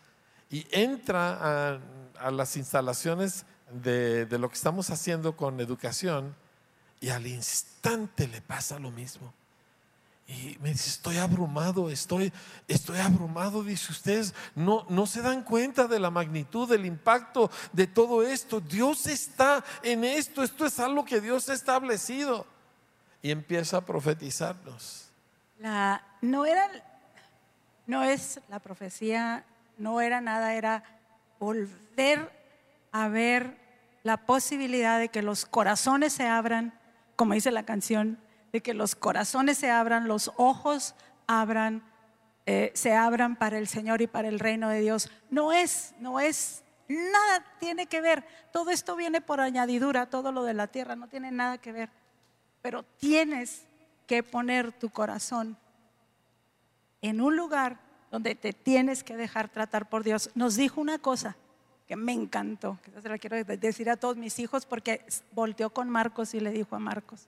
[0.51, 1.39] y entra
[1.73, 1.79] a,
[2.23, 6.35] a las instalaciones de, de lo que estamos haciendo con educación
[6.99, 9.33] y al instante le pasa lo mismo.
[10.25, 12.31] Y me dice, estoy abrumado, estoy,
[12.67, 17.87] estoy abrumado, dice ustedes, no, no se dan cuenta de la magnitud, del impacto de
[17.87, 18.61] todo esto.
[18.61, 22.47] Dios está en esto, esto es algo que Dios ha establecido.
[23.21, 25.09] Y empieza a profetizarnos.
[26.21, 26.69] No era,
[27.85, 29.43] no es la profecía,
[29.77, 30.83] no era nada, era
[31.43, 32.31] volver
[32.93, 33.57] a ver
[34.03, 36.73] la posibilidad de que los corazones se abran,
[37.15, 38.17] como dice la canción,
[38.53, 40.95] de que los corazones se abran, los ojos
[41.27, 41.83] abran,
[42.45, 45.09] eh, se abran para el Señor y para el reino de Dios.
[45.29, 48.25] No es, no es, nada tiene que ver.
[48.51, 51.89] Todo esto viene por añadidura, todo lo de la tierra no tiene nada que ver.
[52.61, 53.65] Pero tienes
[54.07, 55.57] que poner tu corazón
[57.01, 57.82] en un lugar
[58.13, 60.29] donde te tienes que dejar tratar por Dios.
[60.35, 61.35] Nos dijo una cosa
[61.87, 65.89] que me encantó, que se la quiero decir a todos mis hijos porque volteó con
[65.89, 67.27] Marcos y le dijo a Marcos,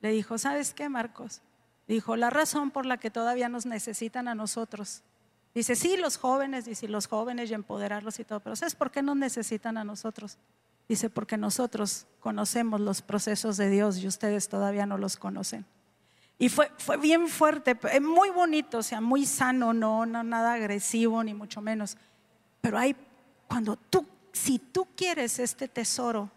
[0.00, 1.40] le dijo, ¿sabes qué, Marcos?
[1.88, 5.02] Dijo, la razón por la que todavía nos necesitan a nosotros.
[5.52, 9.02] Dice, sí, los jóvenes, dice, los jóvenes y empoderarlos y todo, pero ¿sabes por qué
[9.02, 10.38] nos necesitan a nosotros?
[10.88, 15.66] Dice, porque nosotros conocemos los procesos de Dios y ustedes todavía no los conocen.
[16.38, 20.52] Y fue, fue bien fuerte, eh, muy bonito, o sea, muy sano, no, no nada
[20.52, 21.96] agresivo, ni mucho menos.
[22.60, 22.94] Pero hay,
[23.48, 26.30] cuando tú, si tú quieres este tesoro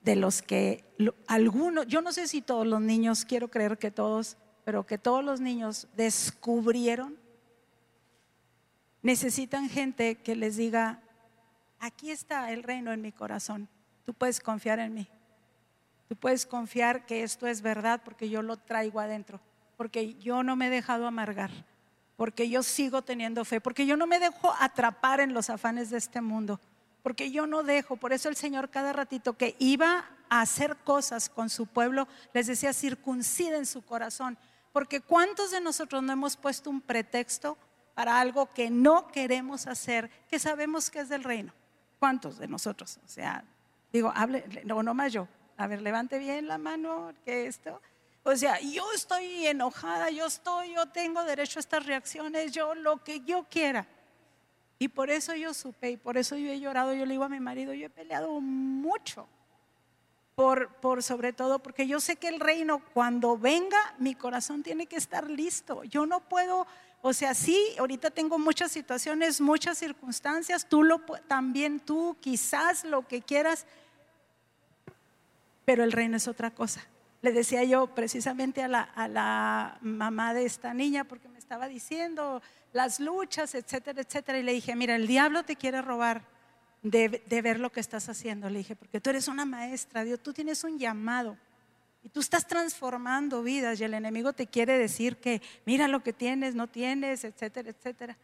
[0.00, 0.82] de los que
[1.26, 5.22] algunos, yo no sé si todos los niños, quiero creer que todos, pero que todos
[5.22, 7.18] los niños descubrieron,
[9.02, 11.02] necesitan gente que les diga,
[11.80, 13.68] aquí está el reino en mi corazón,
[14.04, 15.08] tú puedes confiar en mí.
[16.12, 19.40] Tú puedes confiar que esto es verdad porque yo lo traigo adentro,
[19.78, 21.50] porque yo no me he dejado amargar,
[22.18, 25.96] porque yo sigo teniendo fe, porque yo no me dejo atrapar en los afanes de
[25.96, 26.60] este mundo,
[27.02, 27.96] porque yo no dejo.
[27.96, 32.46] Por eso el Señor cada ratito que iba a hacer cosas con su pueblo, les
[32.46, 34.36] decía, circunciden su corazón,
[34.74, 37.56] porque ¿cuántos de nosotros no hemos puesto un pretexto
[37.94, 41.54] para algo que no queremos hacer, que sabemos que es del reino?
[41.98, 42.98] ¿Cuántos de nosotros?
[43.02, 43.42] O sea,
[43.90, 45.26] digo, hable, no, no más yo.
[45.56, 47.80] A ver, levante bien la mano, que esto.
[48.24, 53.02] O sea, yo estoy enojada, yo estoy, yo tengo derecho a estas reacciones, yo lo
[53.02, 53.86] que yo quiera.
[54.78, 57.28] Y por eso yo supe, y por eso yo he llorado, yo le digo a
[57.28, 59.28] mi marido, yo he peleado mucho.
[60.34, 64.86] Por, por sobre todo, porque yo sé que el reino, cuando venga, mi corazón tiene
[64.86, 65.84] que estar listo.
[65.84, 66.66] Yo no puedo,
[67.02, 73.06] o sea, sí, ahorita tengo muchas situaciones, muchas circunstancias, tú lo, también tú, quizás lo
[73.06, 73.66] que quieras,
[75.64, 76.86] pero el reino es otra cosa.
[77.22, 81.68] Le decía yo precisamente a la, a la mamá de esta niña, porque me estaba
[81.68, 86.22] diciendo las luchas, etcétera, etcétera, y le dije, mira, el diablo te quiere robar
[86.82, 88.50] de, de ver lo que estás haciendo.
[88.50, 91.36] Le dije, porque tú eres una maestra, Dios, tú tienes un llamado.
[92.02, 96.12] Y tú estás transformando vidas y el enemigo te quiere decir que mira lo que
[96.12, 98.18] tienes, no tienes, etcétera, etcétera.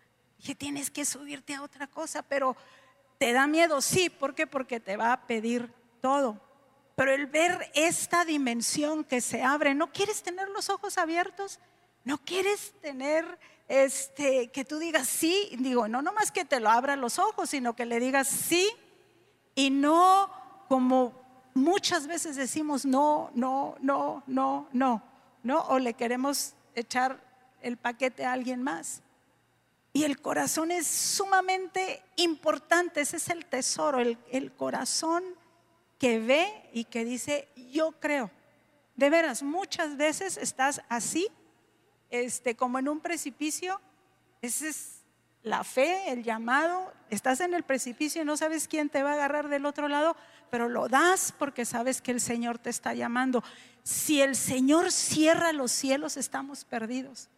[0.44, 2.57] Que tienes que subirte a otra cosa, pero
[3.18, 4.46] te da miedo, sí, ¿por qué?
[4.46, 6.40] Porque te va a pedir todo.
[6.98, 11.61] Pero el ver esta dimensión que se abre, ¿no quieres tener los ojos abiertos?
[12.02, 15.48] ¿No quieres tener este que tú digas sí?
[15.61, 18.68] Digo, no nomás que te lo abra los ojos, sino que le digas sí
[19.54, 20.28] y no
[20.68, 21.12] como
[21.54, 25.02] muchas veces decimos no, no, no, no, no,
[25.44, 27.22] no, o le queremos echar
[27.62, 29.02] el paquete a alguien más.
[29.92, 35.38] Y el corazón es sumamente importante, ese es el tesoro, el, el corazón
[35.98, 38.30] que ve y que dice, yo creo.
[38.96, 41.28] De veras, muchas veces estás así,
[42.11, 43.80] este, como en un precipicio,
[44.40, 45.04] ese es
[45.42, 49.14] la fe, el llamado, estás en el precipicio y no sabes quién te va a
[49.14, 50.16] agarrar del otro lado,
[50.50, 53.42] pero lo das porque sabes que el Señor te está llamando.
[53.82, 57.28] Si el Señor cierra los cielos, estamos perdidos.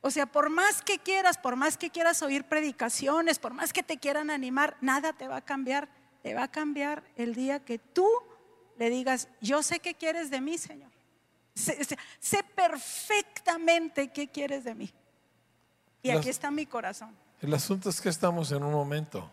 [0.00, 3.82] O sea, por más que quieras, por más que quieras oír predicaciones, por más que
[3.82, 5.88] te quieran animar, nada te va a cambiar.
[6.24, 8.08] Te va a cambiar el día que tú
[8.76, 10.90] le digas, yo sé qué quieres de mí, Señor.
[11.54, 14.92] Sé, perfectamente qué quieres de mí.
[16.02, 17.14] Y aquí está mi corazón.
[17.40, 19.30] El asunto es que estamos en un momento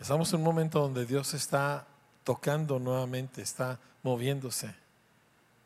[0.00, 1.86] Estamos en un momento donde Dios está
[2.24, 4.74] tocando nuevamente, está moviéndose.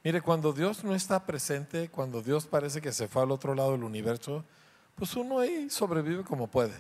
[0.03, 3.73] Mire, cuando Dios no está presente, cuando Dios parece que se fue al otro lado
[3.73, 4.45] del universo,
[4.97, 6.75] pues uno ahí sobrevive como puede.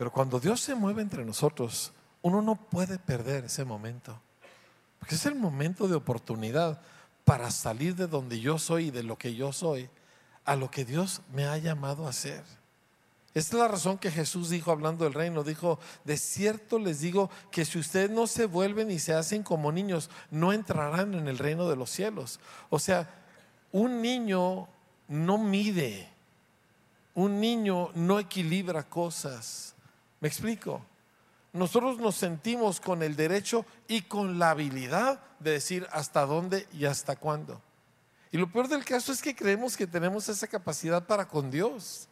[0.00, 4.18] Pero cuando Dios se mueve entre nosotros, uno no puede perder ese momento.
[4.98, 6.80] Porque es el momento de oportunidad
[7.26, 9.90] para salir de donde yo soy y de lo que yo soy
[10.46, 12.42] a lo que Dios me ha llamado a hacer.
[13.34, 15.44] Esta es la razón que Jesús dijo hablando del reino.
[15.44, 19.70] Dijo, de cierto les digo que si ustedes no se vuelven y se hacen como
[19.70, 22.40] niños, no entrarán en el reino de los cielos.
[22.70, 23.06] O sea,
[23.70, 24.66] un niño
[25.08, 26.08] no mide,
[27.14, 29.74] un niño no equilibra cosas.
[30.20, 30.84] ¿Me explico?
[31.52, 36.84] Nosotros nos sentimos con el derecho y con la habilidad de decir hasta dónde y
[36.84, 37.60] hasta cuándo.
[38.30, 42.06] Y lo peor del caso es que creemos que tenemos esa capacidad para con Dios.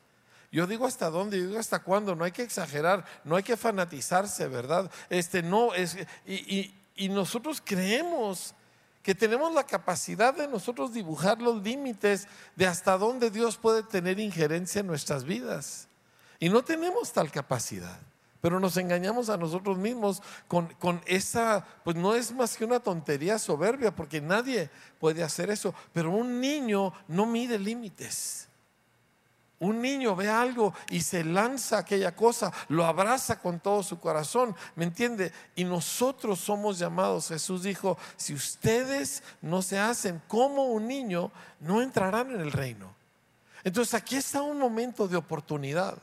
[0.51, 3.57] Yo digo hasta dónde, yo digo hasta cuándo, no hay que exagerar, no hay que
[3.57, 4.91] fanatizarse, ¿verdad?
[5.11, 8.55] Este no es y, y nosotros creemos
[9.03, 14.19] que tenemos la capacidad de nosotros dibujar los límites de hasta dónde Dios puede tener
[14.19, 15.88] injerencia en nuestras vidas.
[16.39, 17.99] Y no tenemos tal capacidad.
[18.41, 22.79] Pero nos engañamos a nosotros mismos con, con, esa, pues no es más que una
[22.79, 24.71] tontería soberbia, porque nadie
[25.01, 25.75] puede hacer eso.
[25.93, 28.49] Pero un niño no mide límites.
[29.61, 34.55] Un niño ve algo y se lanza aquella cosa, lo abraza con todo su corazón,
[34.77, 35.33] ¿me entiende?
[35.57, 41.83] Y nosotros somos llamados, Jesús dijo, si ustedes no se hacen como un niño, no
[41.83, 42.95] entrarán en el reino.
[43.65, 45.99] Entonces aquí está un momento de oportunidad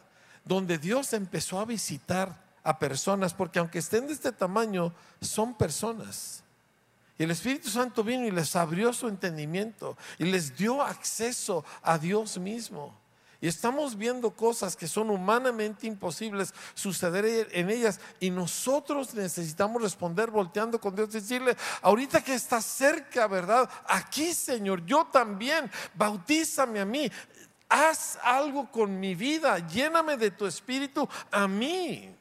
[0.45, 6.43] donde Dios empezó a visitar a personas, porque aunque estén de este tamaño, son personas.
[7.17, 11.97] Y el Espíritu Santo vino y les abrió su entendimiento y les dio acceso a
[11.97, 12.93] Dios mismo.
[13.41, 17.99] Y estamos viendo cosas que son humanamente imposibles suceder en ellas.
[18.19, 23.69] Y nosotros necesitamos responder volteando con Dios y decirle, ahorita que está cerca, ¿verdad?
[23.87, 27.11] Aquí, Señor, yo también, bautízame a mí.
[27.67, 32.15] Haz algo con mi vida, lléname de tu espíritu a mí.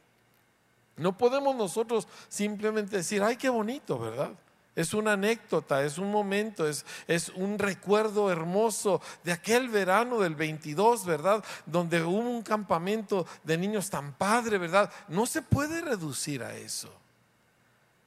[0.97, 4.31] No podemos nosotros simplemente decir, ay, qué bonito, ¿verdad?
[4.77, 10.35] Es una anécdota, es un momento, es, es, un recuerdo hermoso de aquel verano del
[10.35, 11.45] 22, ¿verdad?
[11.65, 14.93] Donde hubo un campamento de niños tan padre, ¿verdad?
[15.09, 16.93] No se puede reducir a eso.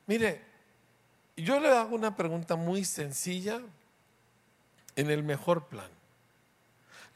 [0.08, 0.44] Mire,
[1.38, 3.62] yo le hago una pregunta muy sencilla
[4.96, 5.97] en el mejor plan.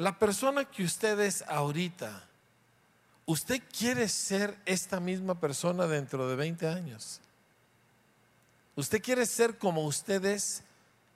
[0.02, 2.24] La persona que usted es ahorita,
[3.28, 7.22] ¿usted quiere ser esta misma persona dentro de 20 años?
[8.76, 10.64] Usted quiere ser como usted es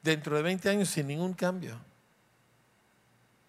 [0.04, 1.80] dentro de 20 años sin ningún cambio.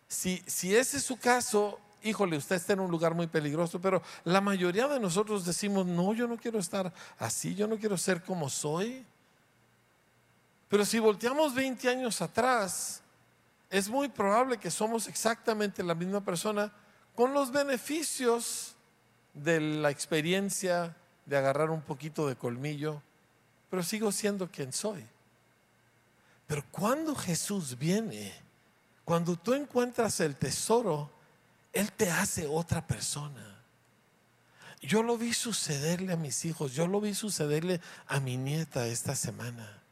[0.09, 4.01] Si, si ese es su caso, híjole, usted está en un lugar muy peligroso, pero
[4.25, 8.23] la mayoría de nosotros decimos, no, yo no quiero estar así, yo no quiero ser
[8.23, 9.05] como soy.
[10.71, 13.03] Pero si volteamos 20 años atrás,
[13.71, 16.73] es muy probable que somos exactamente la misma persona
[17.15, 18.77] con los beneficios
[19.35, 23.03] de la experiencia de agarrar un poquito de colmillo,
[23.69, 25.05] pero sigo siendo quien soy.
[26.47, 28.33] Pero cuando Jesús viene,
[29.05, 31.11] cuando tú encuentras el tesoro,
[31.73, 33.57] Él te hace otra persona.
[34.81, 39.17] Yo lo vi sucederle a mis hijos, yo lo vi sucederle a mi nieta esta
[39.17, 39.83] semana.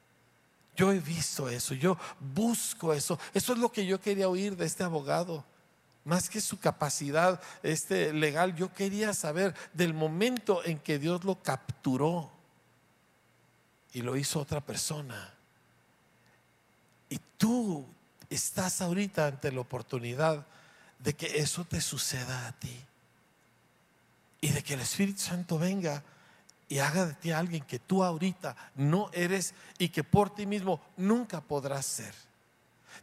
[0.77, 3.18] Yo he visto eso, yo busco eso.
[3.33, 5.45] Eso es lo que yo quería oír de este abogado.
[6.05, 11.41] Más que su capacidad este, legal, yo quería saber del momento en que Dios lo
[11.43, 12.31] capturó
[13.93, 15.33] y lo hizo otra persona.
[17.09, 17.87] Y tú
[18.29, 20.45] estás ahorita ante la oportunidad
[20.99, 22.85] de que eso te suceda a ti.
[24.41, 26.03] Y de que el Espíritu Santo venga
[26.69, 30.47] y haga de ti a alguien que tú ahorita no eres y que por ti
[30.47, 32.15] mismo nunca podrás ser.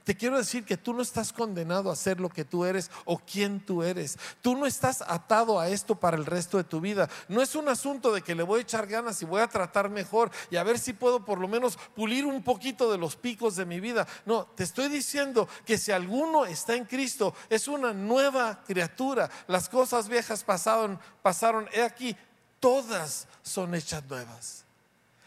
[0.04, 3.20] Te quiero decir que tú no estás condenado a ser lo que tú eres o
[3.20, 4.18] quién tú eres.
[4.42, 7.08] Tú no estás atado a esto para el resto de tu vida.
[7.28, 9.90] No es un asunto de que le voy a echar ganas y voy a tratar
[9.90, 13.56] mejor y a ver si puedo por lo menos pulir un poquito de los picos
[13.56, 14.08] de mi vida.
[14.26, 19.30] No, te estoy diciendo que si alguno está en Cristo, es una nueva criatura.
[19.48, 21.70] Las cosas viejas pasaron, pasaron.
[21.74, 22.18] He aquí,
[22.62, 24.64] todas son hechas nuevas.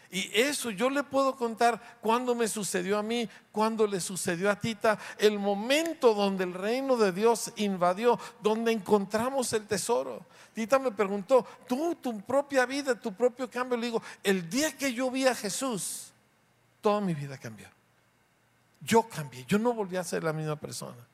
[0.09, 4.59] Y eso yo le puedo contar cuando me sucedió a mí, cuando le sucedió a
[4.59, 10.25] Tita, el momento donde el reino de Dios invadió, donde encontramos el tesoro.
[10.53, 13.77] Tita me preguntó, tú, tu propia vida, tu propio cambio.
[13.77, 16.13] Le digo, el día que yo vi a Jesús,
[16.79, 17.67] toda mi vida cambió.
[18.79, 21.05] Yo cambié, yo no volví a ser la misma persona.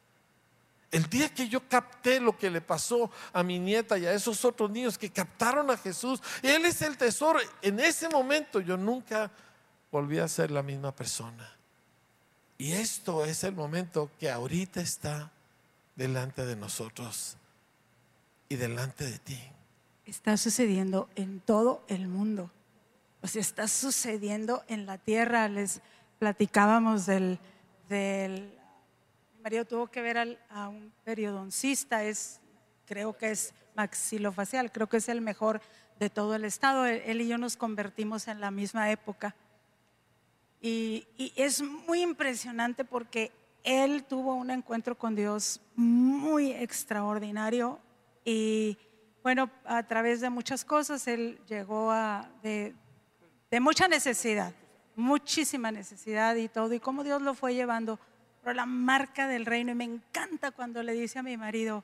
[0.92, 4.44] El día que yo capté lo que le pasó a mi nieta y a esos
[4.44, 7.39] otros niños que captaron a Jesús, Él es el tesoro.
[7.62, 9.32] En ese momento yo nunca
[9.89, 11.50] volví a ser la misma persona.
[12.58, 15.32] Y esto es el momento que ahorita está
[15.96, 17.38] delante de nosotros
[18.50, 19.39] y delante de ti.
[20.06, 22.52] Está sucediendo en todo el mundo.
[23.22, 25.48] O sea, está sucediendo en la tierra.
[25.48, 25.82] Les
[26.20, 27.39] platicábamos del,
[27.88, 28.61] del
[29.42, 32.39] marido tuvo que ver a un periodoncista, es,
[32.86, 35.62] creo que es maxilofacial, creo que es el mejor
[36.00, 36.86] de todo el estado.
[36.86, 39.36] Él y yo nos convertimos en la misma época.
[40.62, 43.32] Y, es muy impresionante porque
[43.64, 47.80] él tuvo un encuentro con Dios muy extraordinario
[48.26, 48.78] y
[49.24, 52.74] bueno, a través de muchas cosas él llegó a de,
[53.52, 54.54] de mucha necesidad,
[54.96, 58.00] muchísima necesidad y todo, y cómo Dios lo fue llevando
[58.42, 59.72] pero la marca del reino.
[59.72, 61.84] Y me encanta cuando le dice a mi marido,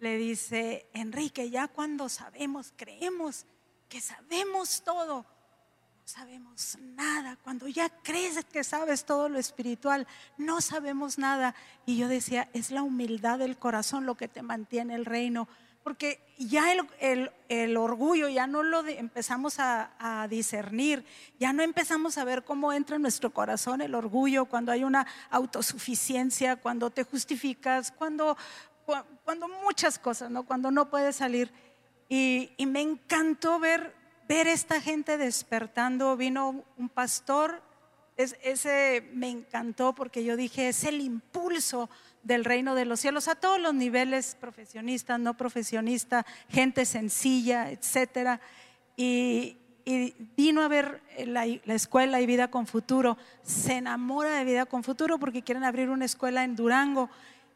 [0.00, 3.46] le dice, Enrique, ya cuando sabemos, creemos
[3.88, 7.36] que sabemos todo, no sabemos nada.
[7.42, 11.54] Cuando ya crees que sabes todo lo espiritual, no sabemos nada.
[11.86, 15.48] Y yo decía, es la humildad del corazón lo que te mantiene el reino
[15.82, 21.04] porque ya el, orgullo ya no lo empezamos a, discernir,
[21.38, 25.06] ya no empezamos a ver cómo entra en nuestro corazón el orgullo cuando hay una
[25.30, 28.36] autosuficiencia, cuando te justificas, cuando,
[29.24, 30.44] cuando muchas cosas, ¿no?
[30.44, 31.52] cuando no puedes salir.
[32.08, 33.94] Y, me encantó ver,
[34.28, 36.16] ver esta gente despertando.
[36.16, 37.62] Vino un pastor,
[38.16, 41.90] ese me encantó porque yo dije, es el impulso
[42.22, 48.40] del reino de los cielos a todos los niveles, profesionistas, no profesionistas, gente sencilla, etcétera.
[48.96, 49.56] Y,
[50.36, 55.18] vino a ver la, escuela y vida con futuro, se enamora de vida con futuro
[55.18, 57.08] porque quieren abrir una escuela en Durango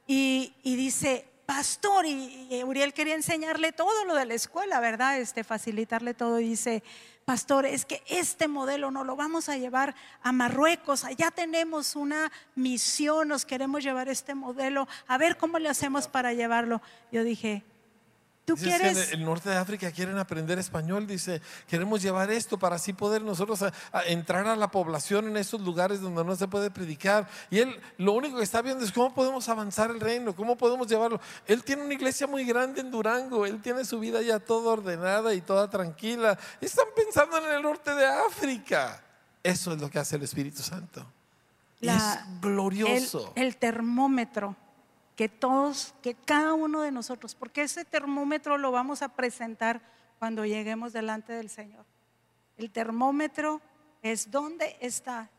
[0.07, 5.19] y, dice, pastor, y, y, Uriel quería enseñarle todo lo de la escuela, ¿verdad?
[5.19, 6.83] Este, facilitarle todo y dice,
[7.25, 12.31] pastor, es que este modelo no lo vamos a llevar a Marruecos, allá tenemos una
[12.55, 16.83] misión, nos queremos llevar este modelo, a ver cómo le hacemos para llevarlo.
[17.11, 17.65] Yo dije,
[18.45, 19.13] ¿Tú quieres?
[19.13, 23.23] en el norte de África quieren aprender español, dice, queremos llevar esto para así poder
[23.23, 23.65] nosotros
[24.07, 27.29] entrar a la población en esos lugares donde no se puede predicar.
[27.51, 30.89] Y él lo único que está viendo es cómo podemos avanzar el reino, cómo podemos
[30.89, 31.21] llevarlo.
[31.47, 35.35] Él tiene una iglesia muy grande en Durango, él tiene su vida ya toda ordenada
[35.35, 36.37] y toda tranquila.
[36.61, 39.05] Están pensando en el norte de África.
[39.41, 41.07] Eso es lo que hace el Espíritu Santo.
[41.81, 41.95] es
[42.41, 43.33] glorioso.
[43.37, 44.57] el termómetro
[45.23, 49.81] que todos, que cada uno de nosotros, porque ese termómetro lo vamos a presentar
[50.19, 51.85] cuando lleguemos delante del Señor.
[52.57, 53.61] El termómetro
[54.03, 55.31] es dónde está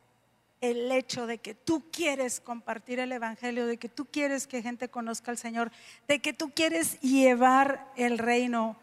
[0.61, 4.87] el hecho de que tú quieres compartir el Evangelio, de que tú quieres que gente
[4.87, 5.69] conozca al Señor,
[6.07, 8.77] de que tú quieres llevar el reino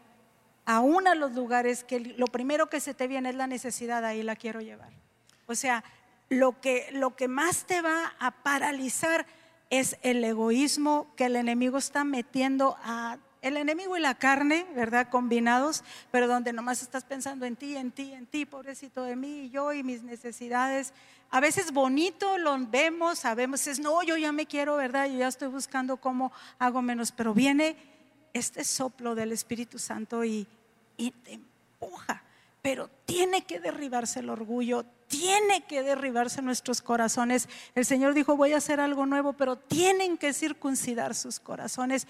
[0.65, 4.21] aún a los lugares que lo primero que se te viene es la necesidad, ahí
[4.21, 4.91] la quiero llevar.
[5.47, 5.83] O sea,
[6.29, 9.25] lo que, lo que más te va a paralizar
[9.71, 15.09] es el egoísmo que el enemigo está metiendo a el enemigo y la carne, ¿verdad?
[15.09, 19.45] Combinados, pero donde nomás estás pensando en ti, en ti, en ti, pobrecito de mí,
[19.45, 20.93] y yo y mis necesidades.
[21.31, 25.07] A veces bonito lo vemos, sabemos, es no, yo ya me quiero, ¿verdad?
[25.07, 27.75] Yo ya estoy buscando cómo hago menos, pero viene
[28.33, 30.45] este soplo del Espíritu Santo y,
[30.97, 32.23] y te empuja.
[32.61, 37.49] Pero tiene que derribarse el orgullo, tiene que derribarse nuestros corazones.
[37.75, 42.07] El Señor dijo, voy a hacer algo nuevo, pero tienen que circuncidar sus corazones.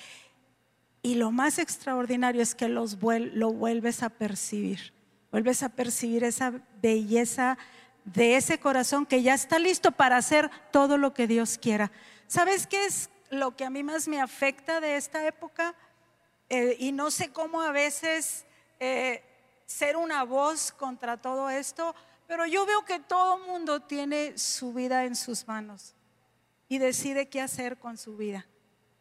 [1.02, 4.94] Y lo más extraordinario es que los lo vuelves a percibir,
[5.32, 7.58] vuelves a percibir esa belleza
[8.04, 11.92] de ese corazón que ya está listo para hacer todo lo que Dios quiera.
[12.28, 15.76] ¿Sabes qué es lo que a mí más me afecta de esta época?
[16.50, 18.46] Eh, y no sé cómo a veces...
[18.80, 19.24] Eh,
[19.72, 21.96] ser una voz contra todo esto,
[22.28, 25.96] pero yo veo que todo mundo tiene su vida en sus manos
[26.68, 28.46] y decide qué hacer con su vida,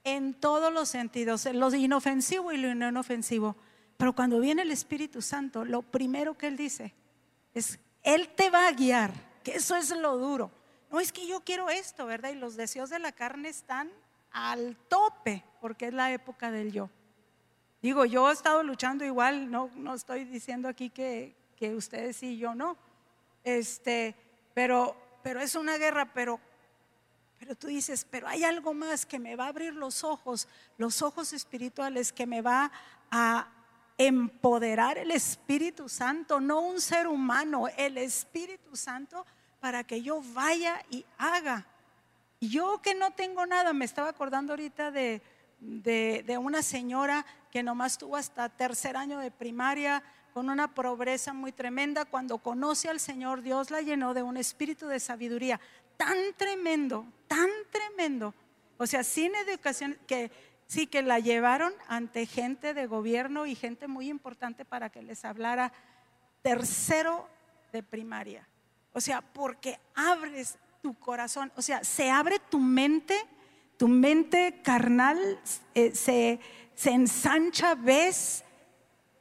[0.05, 3.57] en todos los sentidos, lo inofensivo y lo no inofensivo.
[3.97, 6.95] Pero cuando viene el Espíritu Santo, lo primero que Él dice
[7.53, 9.13] es, Él te va a guiar,
[9.45, 10.51] que eso es lo duro.
[10.91, 12.31] No es que yo quiero esto, ¿verdad?
[12.31, 13.91] Y los deseos de la carne están
[14.33, 16.91] al tope, porque es la época del yo.
[17.83, 22.37] Digo, yo he estado luchando igual, no, no estoy diciendo aquí que, que ustedes sí,
[22.37, 22.77] yo no.
[23.43, 24.15] Este,
[24.53, 26.39] pero, pero es una guerra, pero,
[27.39, 31.01] pero tú dices, pero hay algo más que me va a abrir los ojos, los
[31.01, 32.71] ojos espirituales, que me va
[33.11, 33.49] a
[33.97, 39.27] empoderar el Espíritu Santo, no un ser humano, el Espíritu Santo,
[39.61, 41.67] para que yo vaya y haga.
[42.41, 45.21] Yo que no tengo nada, me estaba acordando ahorita de,
[45.61, 51.53] de, una señora que nomás tuvo hasta tercer año de primaria con una pobreza muy
[51.53, 52.05] tremenda.
[52.05, 55.61] Cuando conoce al Señor, Dios la llenó de un espíritu de sabiduría
[55.97, 58.35] tan tremendo, tan tremendo.
[58.79, 60.31] O sea, sin educación, que
[60.67, 65.25] sí que la llevaron ante gente de gobierno y gente muy importante para que les
[65.25, 65.73] hablara
[66.43, 67.29] tercero
[67.73, 68.47] de primaria.
[68.93, 73.17] O sea, porque abres tu corazón, o sea, se abre tu mente
[73.81, 75.41] tu mente carnal
[75.75, 76.39] eh, se,
[76.81, 78.43] se ensancha, ves,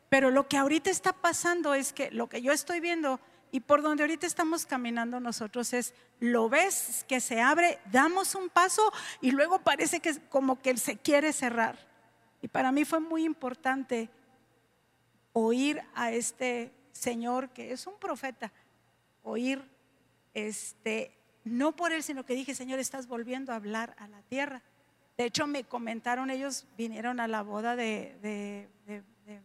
[0.08, 3.20] pero lo que ahorita está pasando es que lo que yo estoy viendo
[3.52, 8.48] y por donde ahorita estamos caminando nosotros es, lo ves que se abre, damos un
[8.48, 11.78] paso y luego parece que como que se quiere cerrar.
[12.42, 14.10] Y para mí fue muy importante
[15.34, 18.54] oír a este señor que es un profeta,
[19.22, 19.62] oír
[20.34, 24.64] este no por él, sino que dije, Señor, estás volviendo a hablar a la tierra.
[25.20, 28.70] De hecho, me comentaron, ellos vinieron a la boda de,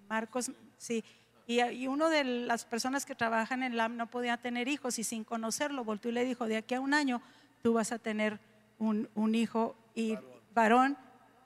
[0.08, 1.02] Marcos, sí,
[1.48, 5.02] y, y uno de las personas que trabajan en LAM no podía tener hijos y
[5.02, 7.20] sin conocerlo volvió y le dijo, de aquí a un año
[7.60, 8.38] tú vas a tener
[8.78, 10.16] un, hijo y
[10.54, 10.96] varón,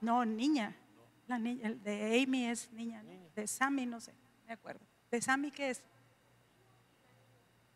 [0.03, 0.77] no, niña,
[1.27, 3.03] la niña, de Amy es niña,
[3.35, 4.13] de Sammy no sé,
[4.47, 4.85] me acuerdo.
[5.11, 5.83] ¿De Sammy qué es?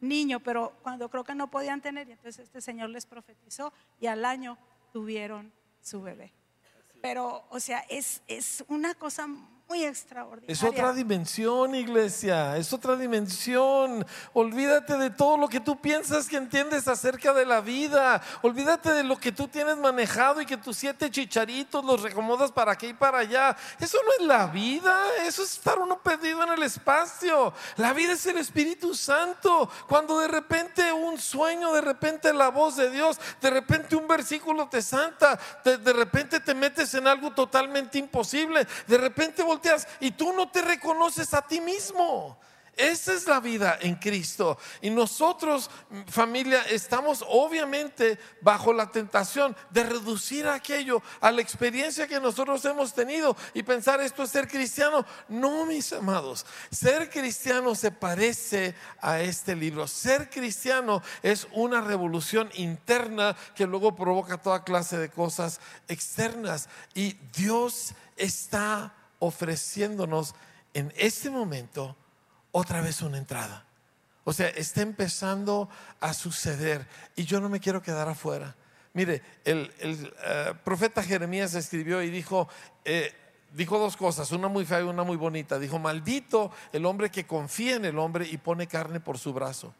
[0.00, 4.06] niño, pero cuando creo que no podían tener, y entonces este señor les profetizó y
[4.06, 4.58] al año
[4.92, 5.50] tuvieron
[5.80, 6.30] su bebé.
[7.02, 9.26] Pero, o sea, es, es una cosa
[9.80, 10.52] extraordinaria.
[10.52, 14.04] Es otra dimensión, iglesia, es otra dimensión.
[14.32, 18.22] Olvídate de todo lo que tú piensas que entiendes acerca de la vida.
[18.42, 22.72] Olvídate de lo que tú tienes manejado y que tus siete chicharitos los recomodas para
[22.72, 23.56] aquí y para allá.
[23.80, 27.52] Eso no es la vida, eso es estar uno perdido en el espacio.
[27.76, 29.68] La vida es el Espíritu Santo.
[29.88, 34.68] Cuando de repente un sueño, de repente la voz de Dios, de repente un versículo
[34.68, 39.42] te santa, de, de repente te metes en algo totalmente imposible, de repente
[40.00, 42.38] y tú no te reconoces a ti mismo.
[42.76, 44.56] Esa es la vida en Cristo.
[44.80, 45.68] Y nosotros,
[46.06, 52.94] familia, estamos obviamente bajo la tentación de reducir aquello a la experiencia que nosotros hemos
[52.94, 55.04] tenido y pensar esto es ser cristiano.
[55.28, 59.86] No, mis amados, ser cristiano se parece a este libro.
[59.86, 66.70] Ser cristiano es una revolución interna que luego provoca toda clase de cosas externas.
[66.94, 70.34] Y Dios está ofreciéndonos
[70.74, 71.96] en este momento
[72.50, 73.64] otra vez una entrada.
[74.24, 75.68] O sea, está empezando
[76.00, 78.56] a suceder y yo no me quiero quedar afuera.
[78.94, 82.48] Mire, el, eh, profeta Jeremías escribió y dijo,
[82.84, 83.14] eh,
[83.52, 85.60] dijo dos cosas, una muy fea y una muy bonita.
[85.60, 89.72] Dijo, maldito el hombre que confía en el hombre y pone carne por su brazo.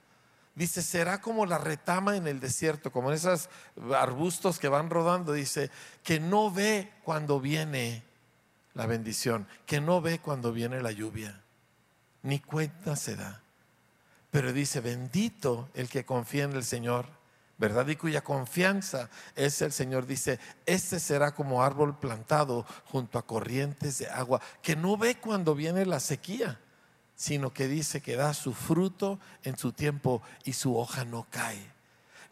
[0.54, 3.48] Dice, será como la retama en el desierto, como esos
[3.92, 5.32] arbustos que van rodando.
[5.32, 5.68] Dice,
[6.04, 8.04] que no ve cuando viene
[8.74, 11.42] la bendición, que no ve cuando viene la lluvia,
[12.22, 13.42] ni cuenta se da.
[14.30, 17.06] Pero dice, bendito el que confía en el Señor,
[17.58, 17.86] ¿verdad?
[17.88, 20.06] Y cuya confianza es el Señor.
[20.06, 25.54] Dice, este será como árbol plantado junto a corrientes de agua, que no ve cuando
[25.54, 26.58] viene la sequía,
[27.14, 31.71] sino que dice que da su fruto en su tiempo y su hoja no cae.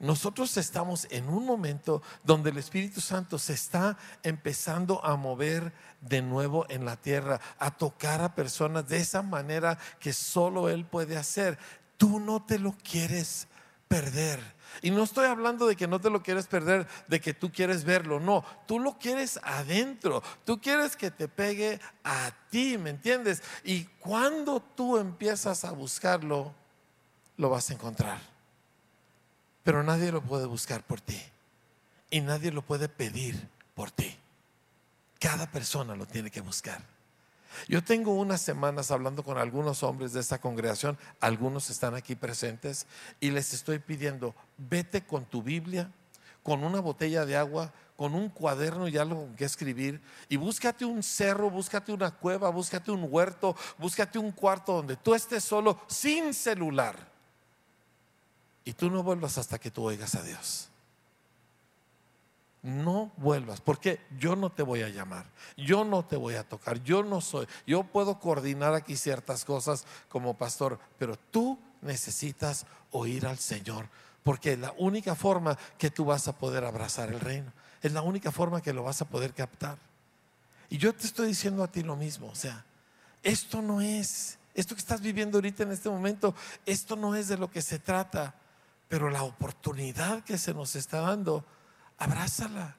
[0.00, 6.22] Nosotros estamos en un momento donde el Espíritu Santo se está empezando a mover de
[6.22, 11.18] nuevo en la tierra, a tocar a personas de esa manera que solo Él puede
[11.18, 11.58] hacer.
[11.98, 13.46] Tú no te lo quieres
[13.88, 14.40] perder.
[14.80, 17.84] Y no estoy hablando de que no te lo quieres perder, de que tú quieres
[17.84, 23.42] verlo, no, tú lo quieres adentro, tú quieres que te pegue a ti, ¿me entiendes?
[23.64, 26.54] Y cuando tú empiezas a buscarlo,
[27.36, 28.29] lo vas a encontrar.
[29.70, 31.22] Pero nadie lo puede buscar por ti.
[32.10, 34.12] Y nadie lo puede pedir por ti.
[35.20, 36.82] Cada persona lo tiene que buscar.
[37.68, 42.88] Yo tengo unas semanas hablando con algunos hombres de esta congregación, algunos están aquí presentes,
[43.20, 45.88] y les estoy pidiendo, vete con tu Biblia,
[46.42, 51.00] con una botella de agua, con un cuaderno y algo que escribir, y búscate un
[51.04, 56.34] cerro, búscate una cueva, búscate un huerto, búscate un cuarto donde tú estés solo, sin
[56.34, 57.09] celular,
[58.64, 60.70] y tú no vuelvas hasta que tú oigas a Dios
[62.62, 66.82] no vuelvas, porque yo no te voy a llamar, yo no te voy a tocar,
[66.82, 73.26] yo no soy, yo puedo coordinar aquí ciertas cosas como pastor, pero tú necesitas oír
[73.26, 73.88] al Señor,
[74.22, 77.52] porque es la única forma que tú vas a poder abrazar el reino,
[77.82, 79.78] es la única forma que lo vas a poder captar.
[80.68, 82.64] Y yo te estoy diciendo a ti lo mismo, o sea,
[83.22, 86.34] esto no es, esto que estás viviendo ahorita en este momento,
[86.66, 88.34] esto no es de lo que se trata,
[88.90, 91.44] pero la oportunidad que se nos está dando,
[91.96, 92.76] abrázala.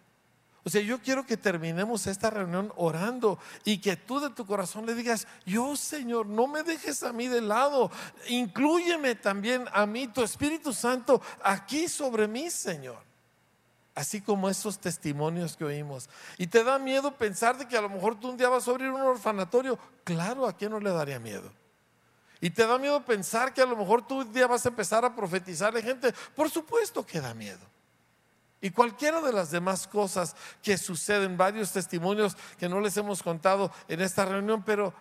[0.65, 4.85] O sea, yo quiero que terminemos esta reunión orando y que tú de tu corazón
[4.85, 7.89] le digas, yo Señor, no me dejes a mí de lado,
[8.27, 12.99] incluyeme también a mí, tu Espíritu Santo, aquí sobre mí, Señor.
[13.95, 16.09] Así como esos testimonios que oímos.
[16.37, 18.71] Y te da miedo pensar de que a lo mejor tú un día vas a
[18.71, 19.79] abrir un orfanatorio.
[20.03, 21.60] Claro, ¿a quién no le daría miedo?
[22.41, 25.05] Y te da miedo pensar que a lo mejor tú un día vas a empezar
[25.05, 26.11] a profetizarle gente.
[26.35, 27.59] Por supuesto que da miedo.
[28.59, 33.71] Y cualquiera de las demás cosas que suceden, varios testimonios que no les hemos contado
[33.87, 34.93] en esta reunión, pero,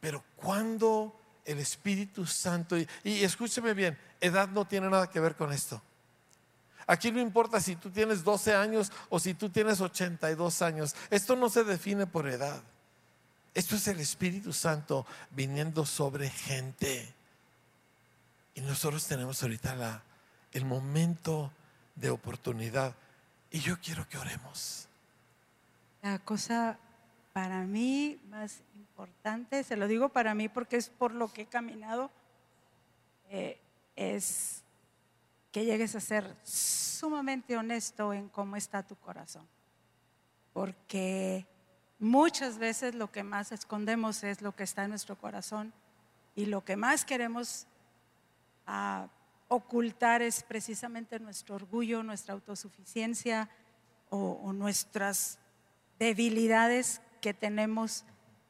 [0.00, 1.14] pero cuando
[1.44, 5.80] el Espíritu Santo, y, y escúcheme bien, edad no tiene nada que ver con esto.
[6.86, 10.94] Aquí no importa si tú tienes 12 años o si tú tienes 82 años.
[11.10, 12.62] Esto no se define por edad.
[13.54, 17.14] Esto es el Espíritu Santo viniendo sobre gente.
[18.56, 20.02] Y nosotros tenemos ahorita la,
[20.52, 21.52] el momento
[21.94, 22.94] de oportunidad.
[23.52, 24.88] Y yo quiero que oremos.
[26.02, 26.78] La cosa
[27.32, 31.46] para mí más importante, se lo digo para mí porque es por lo que he
[31.46, 32.10] caminado,
[33.30, 33.58] eh,
[33.96, 34.62] es
[35.50, 39.46] que llegues a ser sumamente honesto en cómo está tu corazón.
[40.52, 41.46] Porque
[42.04, 45.72] muchas veces lo que más escondemos es lo que está en nuestro corazón
[46.36, 47.66] y lo que más queremos
[48.66, 49.08] a
[49.48, 53.48] ocultar es precisamente nuestro orgullo, nuestra autosuficiencia
[54.10, 55.38] o, nuestras
[55.98, 58.04] debilidades que tenemos.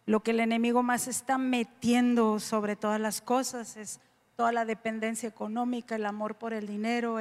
[0.05, 4.01] Lo que el enemigo más está metiendo sobre todas las cosas es
[4.37, 7.19] toda la dependencia económica, el amor por el dinero,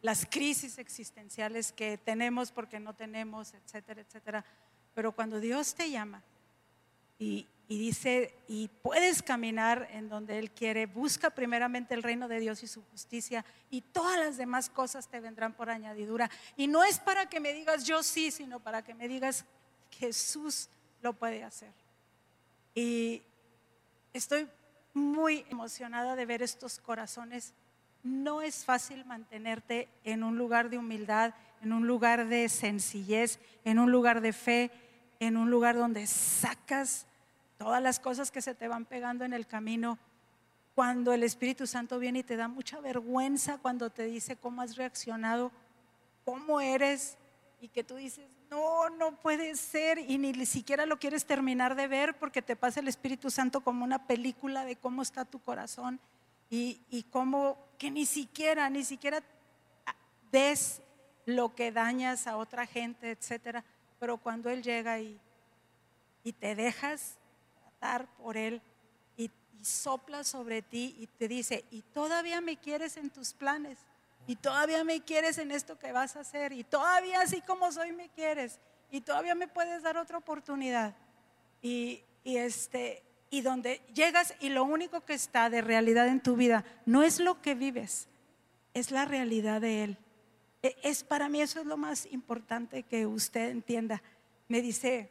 [0.00, 4.44] las crisis existenciales que tenemos porque no tenemos, etcétera, etcétera.
[4.94, 6.22] Pero cuando Dios te llama
[7.18, 12.40] y, y dice, y puedes caminar en donde Él quiere, busca primeramente el reino de
[12.40, 16.30] Dios y su justicia y todas las demás cosas te vendrán por añadidura.
[16.56, 19.46] Y no es para que me digas yo sí, sino para que me digas
[19.98, 20.68] Jesús
[21.00, 21.72] lo puede hacer.
[22.74, 23.22] Y
[24.12, 24.48] estoy
[24.94, 27.54] muy emocionada de ver estos corazones.
[28.02, 33.78] No es fácil mantenerte en un lugar de humildad, en un lugar de sencillez, en
[33.78, 34.70] un lugar de fe,
[35.20, 37.06] en un lugar donde sacas
[37.56, 39.98] todas las cosas que se te van pegando en el camino,
[40.74, 44.76] cuando el Espíritu Santo viene y te da mucha vergüenza cuando te dice cómo has
[44.76, 45.52] reaccionado,
[46.24, 47.16] cómo eres,
[47.60, 51.86] y que tú dices, no, no puede ser, y ni siquiera lo quieres terminar de
[51.86, 56.00] ver porque te pasa el Espíritu Santo como una película de cómo está tu corazón
[56.50, 59.22] y, y cómo que ni siquiera, ni siquiera
[60.32, 60.81] ves
[61.26, 63.64] lo que dañas a otra gente, etcétera.
[63.98, 65.20] Pero cuando Él llega y,
[66.24, 67.18] y te dejas
[68.18, 68.60] por Él
[69.16, 73.78] y, sopla sobre ti y te dice, y todavía me quieres en tus planes,
[74.26, 77.92] y todavía me quieres en esto que vas a hacer, y todavía así como soy
[77.92, 78.58] me quieres,
[78.90, 80.96] y todavía me puedes dar otra oportunidad.
[81.60, 86.34] Y, y este, y donde llegas y lo único que está de realidad en tu
[86.34, 88.08] vida no es lo que vives,
[88.74, 89.98] es la realidad de Él.
[90.62, 94.02] E, es para mí eso es lo más importante que usted entienda.
[94.48, 95.10] Me dice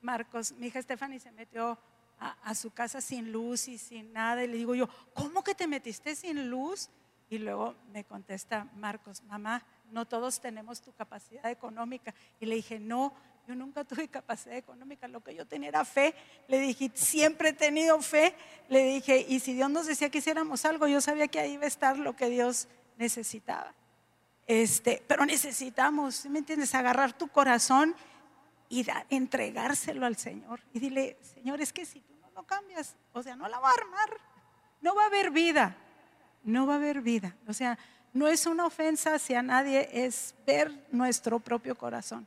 [0.00, 1.78] Marcos, mi hija Stephanie se metió
[2.44, 4.44] a, su casa sin luz y sin nada.
[4.44, 6.88] Y le digo yo, ¿cómo que te metiste sin luz?
[7.30, 12.14] Y luego me contesta Marcos, mamá, no todos tenemos tu capacidad económica.
[12.38, 13.14] Y le dije, no,
[13.48, 16.14] yo nunca tuve capacidad económica, lo que yo tenía era fe.
[16.46, 18.34] Le dije, siempre he tenido fe.
[18.68, 21.64] Le dije, y si Dios nos decía que hiciéramos algo, yo sabía que ahí iba
[21.64, 22.68] a estar lo que Dios
[22.98, 23.74] necesitaba.
[24.46, 26.74] Este, pero necesitamos, ¿me entiendes?
[26.74, 27.94] Agarrar tu corazón
[28.68, 30.60] y entregárselo al Señor.
[30.72, 33.68] Y dile, Señor, es que si tú no lo cambias, o sea, no la va
[33.68, 34.10] a armar,
[34.80, 35.76] no va a haber vida,
[36.42, 37.36] no va a haber vida.
[37.46, 37.78] O sea,
[38.12, 42.26] no es una ofensa hacia nadie, es ver nuestro propio corazón.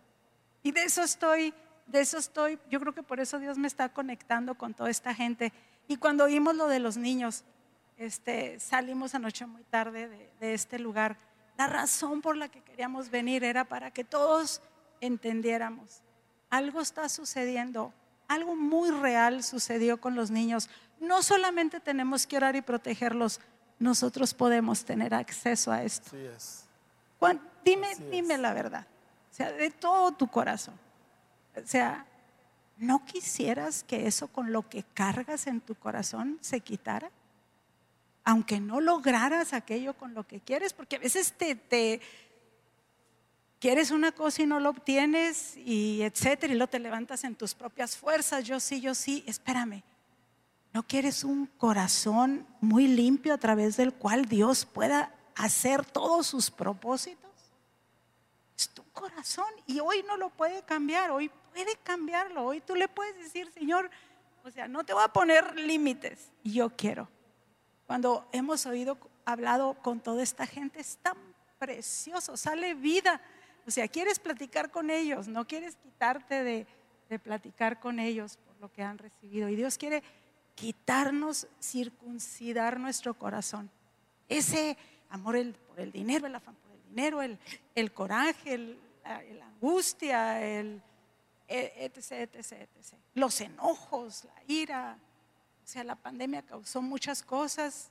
[0.63, 1.53] Y de eso estoy,
[1.86, 5.13] de eso estoy, yo creo que por eso Dios me está conectando con toda esta
[5.13, 5.53] gente.
[5.88, 7.43] Y cuando oímos lo de los niños,
[7.97, 11.18] este, salimos anoche muy tarde de, de este lugar.
[11.58, 14.62] La razón por la que queríamos venir era para que todos
[15.01, 16.01] entendiéramos.
[16.49, 17.93] Algo está sucediendo,
[18.28, 20.70] algo muy real sucedió con los niños.
[20.99, 23.39] No solamente tenemos que orar y protegerlos,
[23.80, 26.08] nosotros podemos tener acceso a esto.
[26.08, 26.66] Así es.
[27.20, 28.12] Juan, dime, Así es.
[28.12, 28.88] dime la verdad.
[29.32, 30.76] O sea, de todo tu corazón.
[31.56, 32.06] O sea,
[32.78, 37.10] ¿no quisieras que eso con lo que cargas en tu corazón se quitara?
[38.26, 42.01] Aunque no lograras aquello con lo que quieres, porque a veces te, te
[43.59, 47.53] quieres una cosa y no lo obtienes y etcétera, y luego te levantas en tus
[47.53, 49.84] propias fuerzas, yo sí, yo sí, espérame.
[50.73, 56.51] ¿No quieres un corazón muy limpio a través del cual Dios pueda hacer todos sus
[56.51, 57.32] propósitos?
[58.57, 62.88] Es tu corazón y hoy no lo puede cambiar, hoy puede cambiarlo, hoy tú le
[62.88, 63.89] puedes decir, Señor,
[64.43, 67.07] o sea, no te voy a poner límites, yo quiero.
[67.88, 71.17] Cuando hemos oído, hablado con toda esta gente, es tan
[71.59, 73.21] precioso, sale vida.
[73.67, 76.67] O sea, quieres platicar con ellos, no quieres quitarte de,
[77.09, 79.49] de platicar con ellos por lo que han recibido.
[79.49, 80.03] Y Dios quiere
[80.55, 83.69] quitarnos, circuncidar nuestro corazón.
[84.29, 84.77] Ese
[85.09, 87.38] amor el- por el dinero, el afán por el dinero, el,
[87.75, 90.81] el coraje, el- la, la angustia, el
[91.47, 92.93] e- etc, etc, etc.
[93.13, 94.97] Los enojos, la ira.
[95.66, 97.89] O sea, la pandemia causó muchas cosas,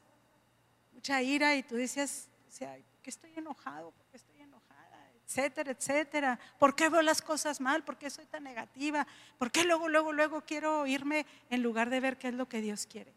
[0.92, 3.90] mucha ira y tú decías, o sea, ¿por qué estoy enojado?
[3.90, 5.10] ¿Por qué estoy enojada?
[5.26, 6.38] Etcétera, etcétera.
[6.60, 7.82] ¿Por qué veo las cosas mal?
[7.82, 9.06] ¿Por qué soy tan negativa?
[9.38, 12.60] ¿Por qué luego, luego, luego quiero irme en lugar de ver qué es lo que
[12.60, 13.12] Dios quiere?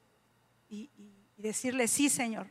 [0.69, 2.47] Y, y- y decirle, sí, Señor.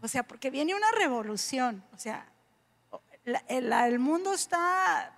[0.00, 1.84] O sea, porque viene una revolución.
[1.92, 2.24] O sea,
[3.24, 5.12] la- el, la- el mundo está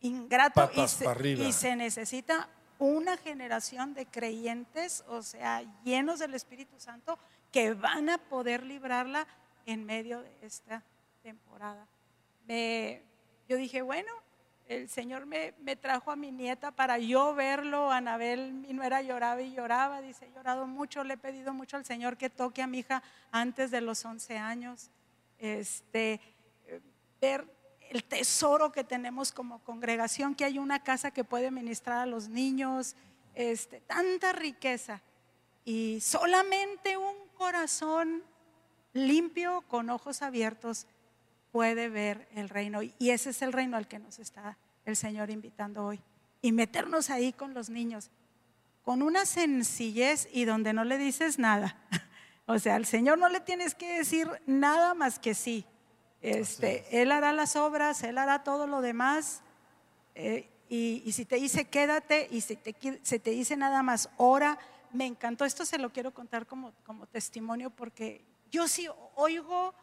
[0.00, 1.04] ingrato se,
[1.48, 2.48] y se necesita
[2.82, 7.18] una generación de creyentes, o sea, llenos del Espíritu Santo,
[7.52, 9.26] que van a poder librarla
[9.66, 10.82] en medio de esta
[11.22, 11.86] temporada.
[12.46, 13.02] Me-
[13.48, 14.10] yo dije, bueno,
[14.66, 17.90] el Señor me, me trajo a mi nieta para yo verlo.
[17.90, 20.00] Anabel, mi nuera, lloraba y lloraba.
[20.00, 23.02] Dice, he llorado mucho, le he pedido mucho al Señor que toque a mi hija
[23.30, 24.90] antes de los 11 años.
[25.38, 26.20] Este,
[26.66, 26.80] eh,
[27.20, 27.44] ver
[27.92, 32.28] el tesoro que tenemos como congregación, que hay una casa que puede ministrar a los
[32.28, 32.96] niños,
[33.34, 35.02] este, tanta riqueza.
[35.66, 38.22] Y solamente un corazón
[38.94, 40.86] limpio, con ojos abiertos,
[41.50, 42.80] puede ver el reino.
[42.82, 46.00] Y ese es el reino al que nos está el Señor invitando hoy.
[46.40, 48.10] Y meternos ahí con los niños,
[48.84, 51.76] con una sencillez y donde no le dices nada.
[52.46, 55.64] O sea, al Señor no le tienes que decir nada más que sí.
[56.22, 59.42] Este, él hará las obras, Él hará todo lo demás.
[60.14, 64.08] eh, y, y si te dice quédate y si te, se te dice nada más
[64.16, 64.58] ora,
[64.92, 65.44] me encantó.
[65.44, 69.74] Esto se lo quiero contar como, como testimonio porque yo sí oigo,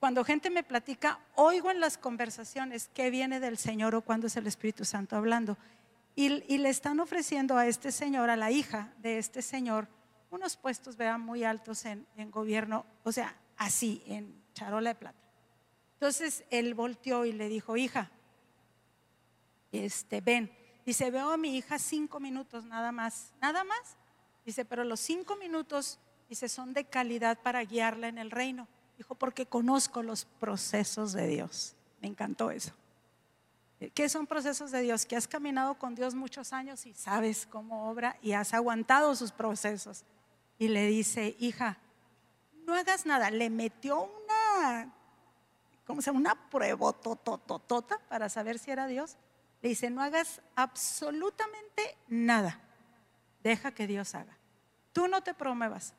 [0.00, 4.36] cuando gente me platica, oigo en las conversaciones qué viene del Señor o cuándo es
[4.36, 5.56] el Espíritu Santo hablando.
[6.14, 9.88] Y, y le están ofreciendo a este señor, a la hija de este señor,
[10.30, 15.21] unos puestos vean muy altos en, en gobierno, o sea, así, en charola de plata.
[16.02, 18.10] Entonces él volteó y le dijo, hija,
[19.70, 20.50] este, ven.
[20.84, 23.96] Dice, veo a mi hija cinco minutos nada más, nada más.
[24.44, 28.66] Dice, pero los cinco minutos, dice, son de calidad para guiarla en el reino.
[28.98, 31.76] Dijo, porque conozco los procesos de Dios.
[32.00, 32.72] Me encantó eso.
[33.94, 35.06] ¿Qué son procesos de Dios?
[35.06, 39.30] Que has caminado con Dios muchos años y sabes cómo obra y has aguantado sus
[39.30, 40.02] procesos.
[40.58, 41.78] Y le dice, hija,
[42.66, 43.30] no hagas nada.
[43.30, 44.92] Le metió una,
[45.92, 46.20] ¿cómo se llama?
[46.20, 49.18] Una prueba totototota para saber si era Dios.
[49.60, 52.58] Le dice, no hagas absolutamente nada.
[53.42, 54.34] Deja que Dios haga.
[54.94, 55.92] Tú no te promuevas.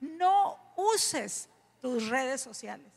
[0.00, 1.48] No uses
[1.80, 2.92] tus redes sociales.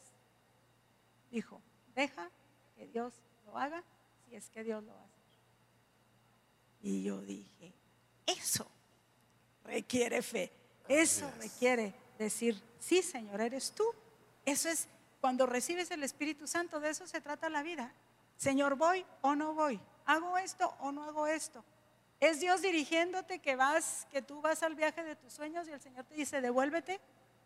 [1.32, 1.62] Dijo,
[1.96, 2.30] deja
[2.76, 3.14] que Dios
[3.46, 3.82] lo haga
[4.26, 5.22] si es que Dios lo hace.
[6.82, 7.74] Y yo dije,
[8.26, 8.70] eso
[9.64, 10.52] requiere fe.
[10.90, 13.86] Eso requiere decir, sí, Señor, eres tú
[14.44, 14.90] Eso es
[15.22, 17.94] cuando recibes el Espíritu Santo, de eso se trata la vida.
[18.38, 19.80] Señor, ¿voy o no voy?
[20.08, 21.64] ¿Hago esto o no hago esto?
[22.20, 25.80] Es Dios dirigiéndote que vas, que tú vas al viaje de tus sueños y el
[25.80, 27.00] Señor te dice, devuélvete,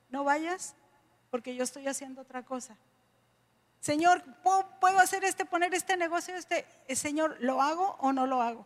[0.09, 0.73] no vayas,
[1.29, 2.77] porque yo estoy haciendo otra cosa.
[3.81, 4.23] Señor,
[4.79, 6.65] ¿puedo hacer este, poner este negocio, este?
[6.87, 8.65] Eh, Señor, ¿lo hago o no lo hago?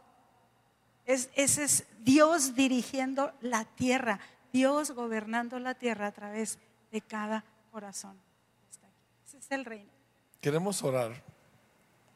[1.06, 4.20] Es, ese es Dios dirigiendo la tierra,
[4.54, 6.60] Dios gobernando la tierra a través
[6.92, 8.29] de cada corazón.
[9.30, 9.92] Ese es el reino.
[10.42, 11.12] Queremos orar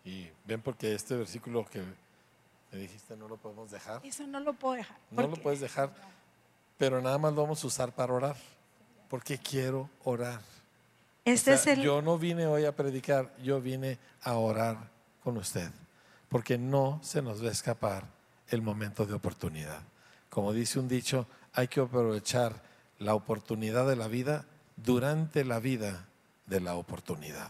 [0.03, 1.83] y ven porque este versículo que
[2.71, 4.03] me dijiste no lo podemos dejar.
[4.03, 4.97] Eso no lo puedo dejar.
[5.11, 5.93] No lo puedes dejar,
[6.75, 8.35] pero nada más lo vamos a usar para orar,
[9.09, 10.41] porque quiero orar.
[11.23, 11.83] Este es el...
[11.83, 14.77] Yo no vine hoy a predicar, yo vine a orar
[15.23, 15.69] con usted,
[16.29, 18.07] porque no se nos va a escapar
[18.47, 19.83] el momento de oportunidad.
[20.31, 22.59] Como dice un dicho, hay que aprovechar
[22.97, 24.45] la oportunidad de la vida
[24.77, 26.07] durante la vida
[26.45, 27.49] de la oportunidad.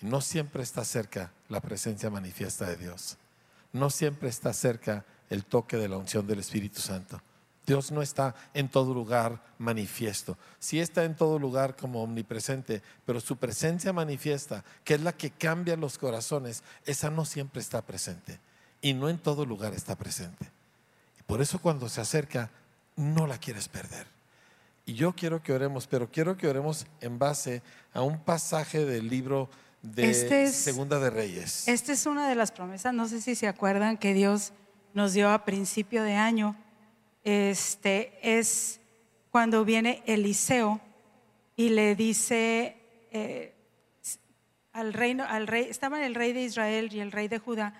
[0.00, 3.16] No siempre está cerca la presencia manifiesta de Dios.
[3.72, 7.20] No siempre está cerca el toque de la unción del Espíritu Santo.
[7.64, 10.36] Dios no está en todo lugar manifiesto.
[10.58, 15.30] Sí está en todo lugar como omnipresente, pero su presencia manifiesta, que es la que
[15.30, 18.40] cambia los corazones, esa no siempre está presente.
[18.80, 20.50] Y no en todo lugar está presente.
[21.20, 22.50] Y por eso cuando se acerca,
[22.96, 24.06] no la quieres perder.
[24.84, 27.62] Y yo quiero que oremos, pero quiero que oremos en base
[27.92, 29.48] a un pasaje del libro
[29.82, 31.68] de Este es- Segunda de Reyes.
[31.68, 34.52] Esta es una de las promesas, no sé si se acuerdan, que Dios
[34.94, 36.56] nos dio a principio de año.
[37.24, 38.80] Este es
[39.30, 40.80] cuando viene Eliseo
[41.56, 42.76] y le dice
[43.12, 43.54] eh,
[44.72, 47.74] al reino, al rey, estaban el rey de Israel y el rey de Judá,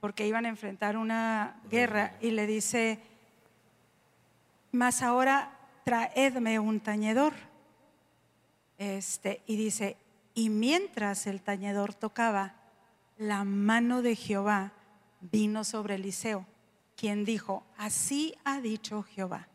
[0.00, 3.00] porque iban a enfrentar una guerra, y le dice,
[4.72, 5.53] mas ahora
[5.84, 7.34] traedme un tañedor.
[8.78, 9.96] Este, y dice,
[10.34, 12.56] y mientras el tañedor tocaba,
[13.16, 14.72] la mano de Jehová
[15.20, 16.46] vino sobre Eliseo,
[16.96, 19.48] quien dijo, así ha dicho Jehová,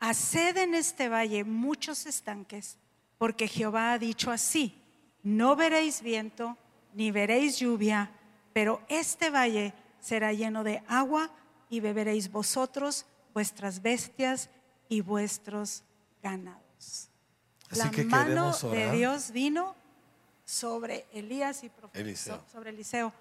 [0.00, 2.78] haced en este valle muchos estanques,
[3.18, 4.82] porque Jehová ha dicho así,
[5.22, 6.56] no veréis viento,
[6.92, 8.10] ni veréis lluvia,
[8.52, 11.30] pero este valle será lleno de agua
[11.70, 14.50] y beberéis vosotros, vuestras bestias
[14.88, 15.82] y vuestros
[16.22, 17.08] ganados.
[17.70, 18.92] Así la que mano de.
[18.92, 19.74] Dios vino
[20.44, 22.44] sobre Elías y Eliseo.
[22.50, 23.12] sobre Eliseo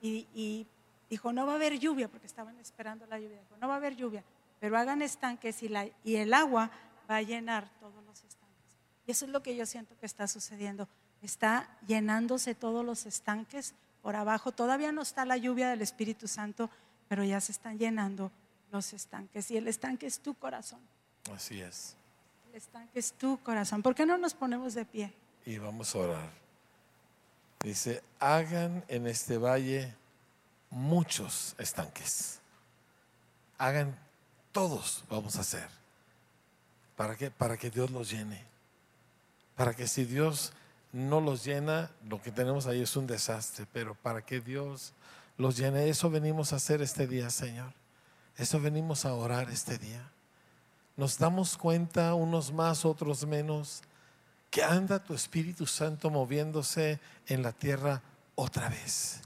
[0.00, 0.66] y, y
[1.10, 3.76] dijo no va a haber lluvia porque estaban esperando la lluvia dijo no va a
[3.78, 4.22] haber lluvia
[4.60, 6.70] pero hagan estanques y, la, y el agua
[7.10, 10.28] va a llenar todos los estanques y eso es lo que yo siento que está
[10.28, 10.88] sucediendo
[11.20, 16.70] está llenándose todos los estanques por abajo todavía no está la lluvia del Espíritu Santo
[17.08, 18.30] pero ya se están llenando
[18.70, 20.80] los estanques y el estanque es tu corazón
[21.34, 21.94] Así es.
[22.50, 25.12] el estanque es tu corazón ¿por qué no nos ponemos de pie?
[25.46, 26.30] Y vamos a orar.
[27.60, 29.94] Dice, hagan en este valle
[30.70, 32.40] muchos estanques.
[33.56, 33.98] Hagan
[34.52, 35.68] todos, vamos a hacer.
[36.96, 37.30] ¿Para qué?
[37.30, 38.44] Para que Dios los llene.
[39.56, 40.52] Para que si Dios
[40.92, 44.92] no los llena, lo que tenemos ahí es un desastre, pero para que Dios
[45.36, 47.72] los llene, eso venimos a hacer este día, Señor.
[48.36, 50.08] Eso venimos a orar este día.
[50.98, 53.82] Nos damos cuenta, unos más, otros menos,
[54.50, 58.02] que anda tu Espíritu Santo moviéndose en la tierra
[58.34, 59.20] otra vez.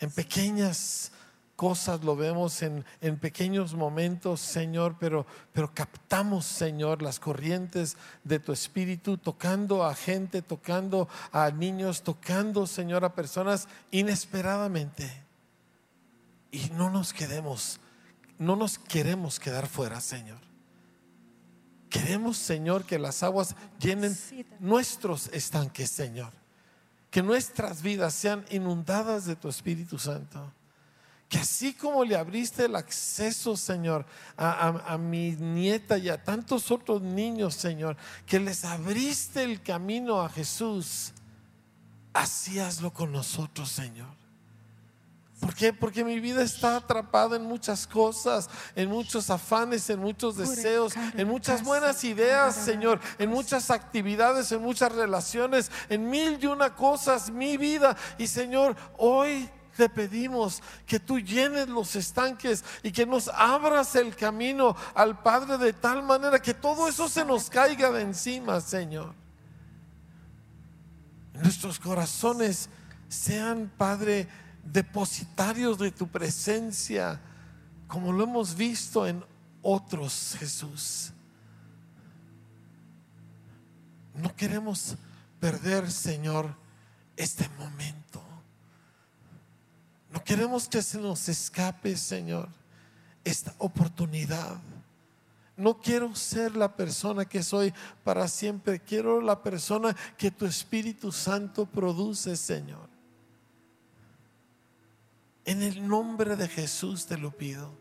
[0.00, 1.12] En pequeñas
[1.54, 8.40] cosas lo vemos, en, en pequeños momentos, Señor, pero, pero captamos, Señor, las corrientes de
[8.40, 15.22] tu Espíritu, tocando a gente, tocando a niños, tocando, Señor, a personas inesperadamente.
[16.50, 17.78] Y no nos quedemos,
[18.40, 20.53] no nos queremos quedar fuera, Señor.
[21.94, 24.18] Queremos, Señor, que las aguas llenen
[24.58, 26.32] nuestros estanques, Señor.
[27.08, 30.52] Que nuestras vidas sean inundadas de tu Espíritu Santo.
[31.28, 34.04] Que así como le abriste el acceso, Señor,
[34.36, 40.28] a mi nieta y a tantos otros niños, Señor, que les abriste el camino a
[40.28, 41.12] Jesús,
[42.12, 44.23] así hazlo con nosotros, Señor.
[45.44, 45.74] ¿Por qué?
[45.74, 51.28] Porque mi vida está atrapada en muchas cosas, en muchos afanes, en muchos deseos, en
[51.28, 57.30] muchas buenas ideas, Señor, en muchas actividades, en muchas relaciones, en mil y una cosas,
[57.30, 57.94] mi vida.
[58.16, 64.16] Y Señor, hoy te pedimos que tú llenes los estanques y que nos abras el
[64.16, 69.12] camino al Padre de tal manera que todo eso se nos caiga de encima, Señor.
[71.34, 72.70] Nuestros corazones
[73.10, 74.26] sean, Padre,
[74.64, 77.20] depositarios de tu presencia,
[77.86, 79.24] como lo hemos visto en
[79.62, 81.12] otros, Jesús.
[84.14, 84.96] No queremos
[85.40, 86.54] perder, Señor,
[87.16, 88.22] este momento.
[90.10, 92.48] No queremos que se nos escape, Señor,
[93.24, 94.60] esta oportunidad.
[95.56, 98.80] No quiero ser la persona que soy para siempre.
[98.80, 102.93] Quiero la persona que tu Espíritu Santo produce, Señor.
[105.44, 107.72] En el nombre de Jesús te lo pido.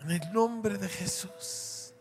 [0.00, 1.94] En el nombre de Jesús.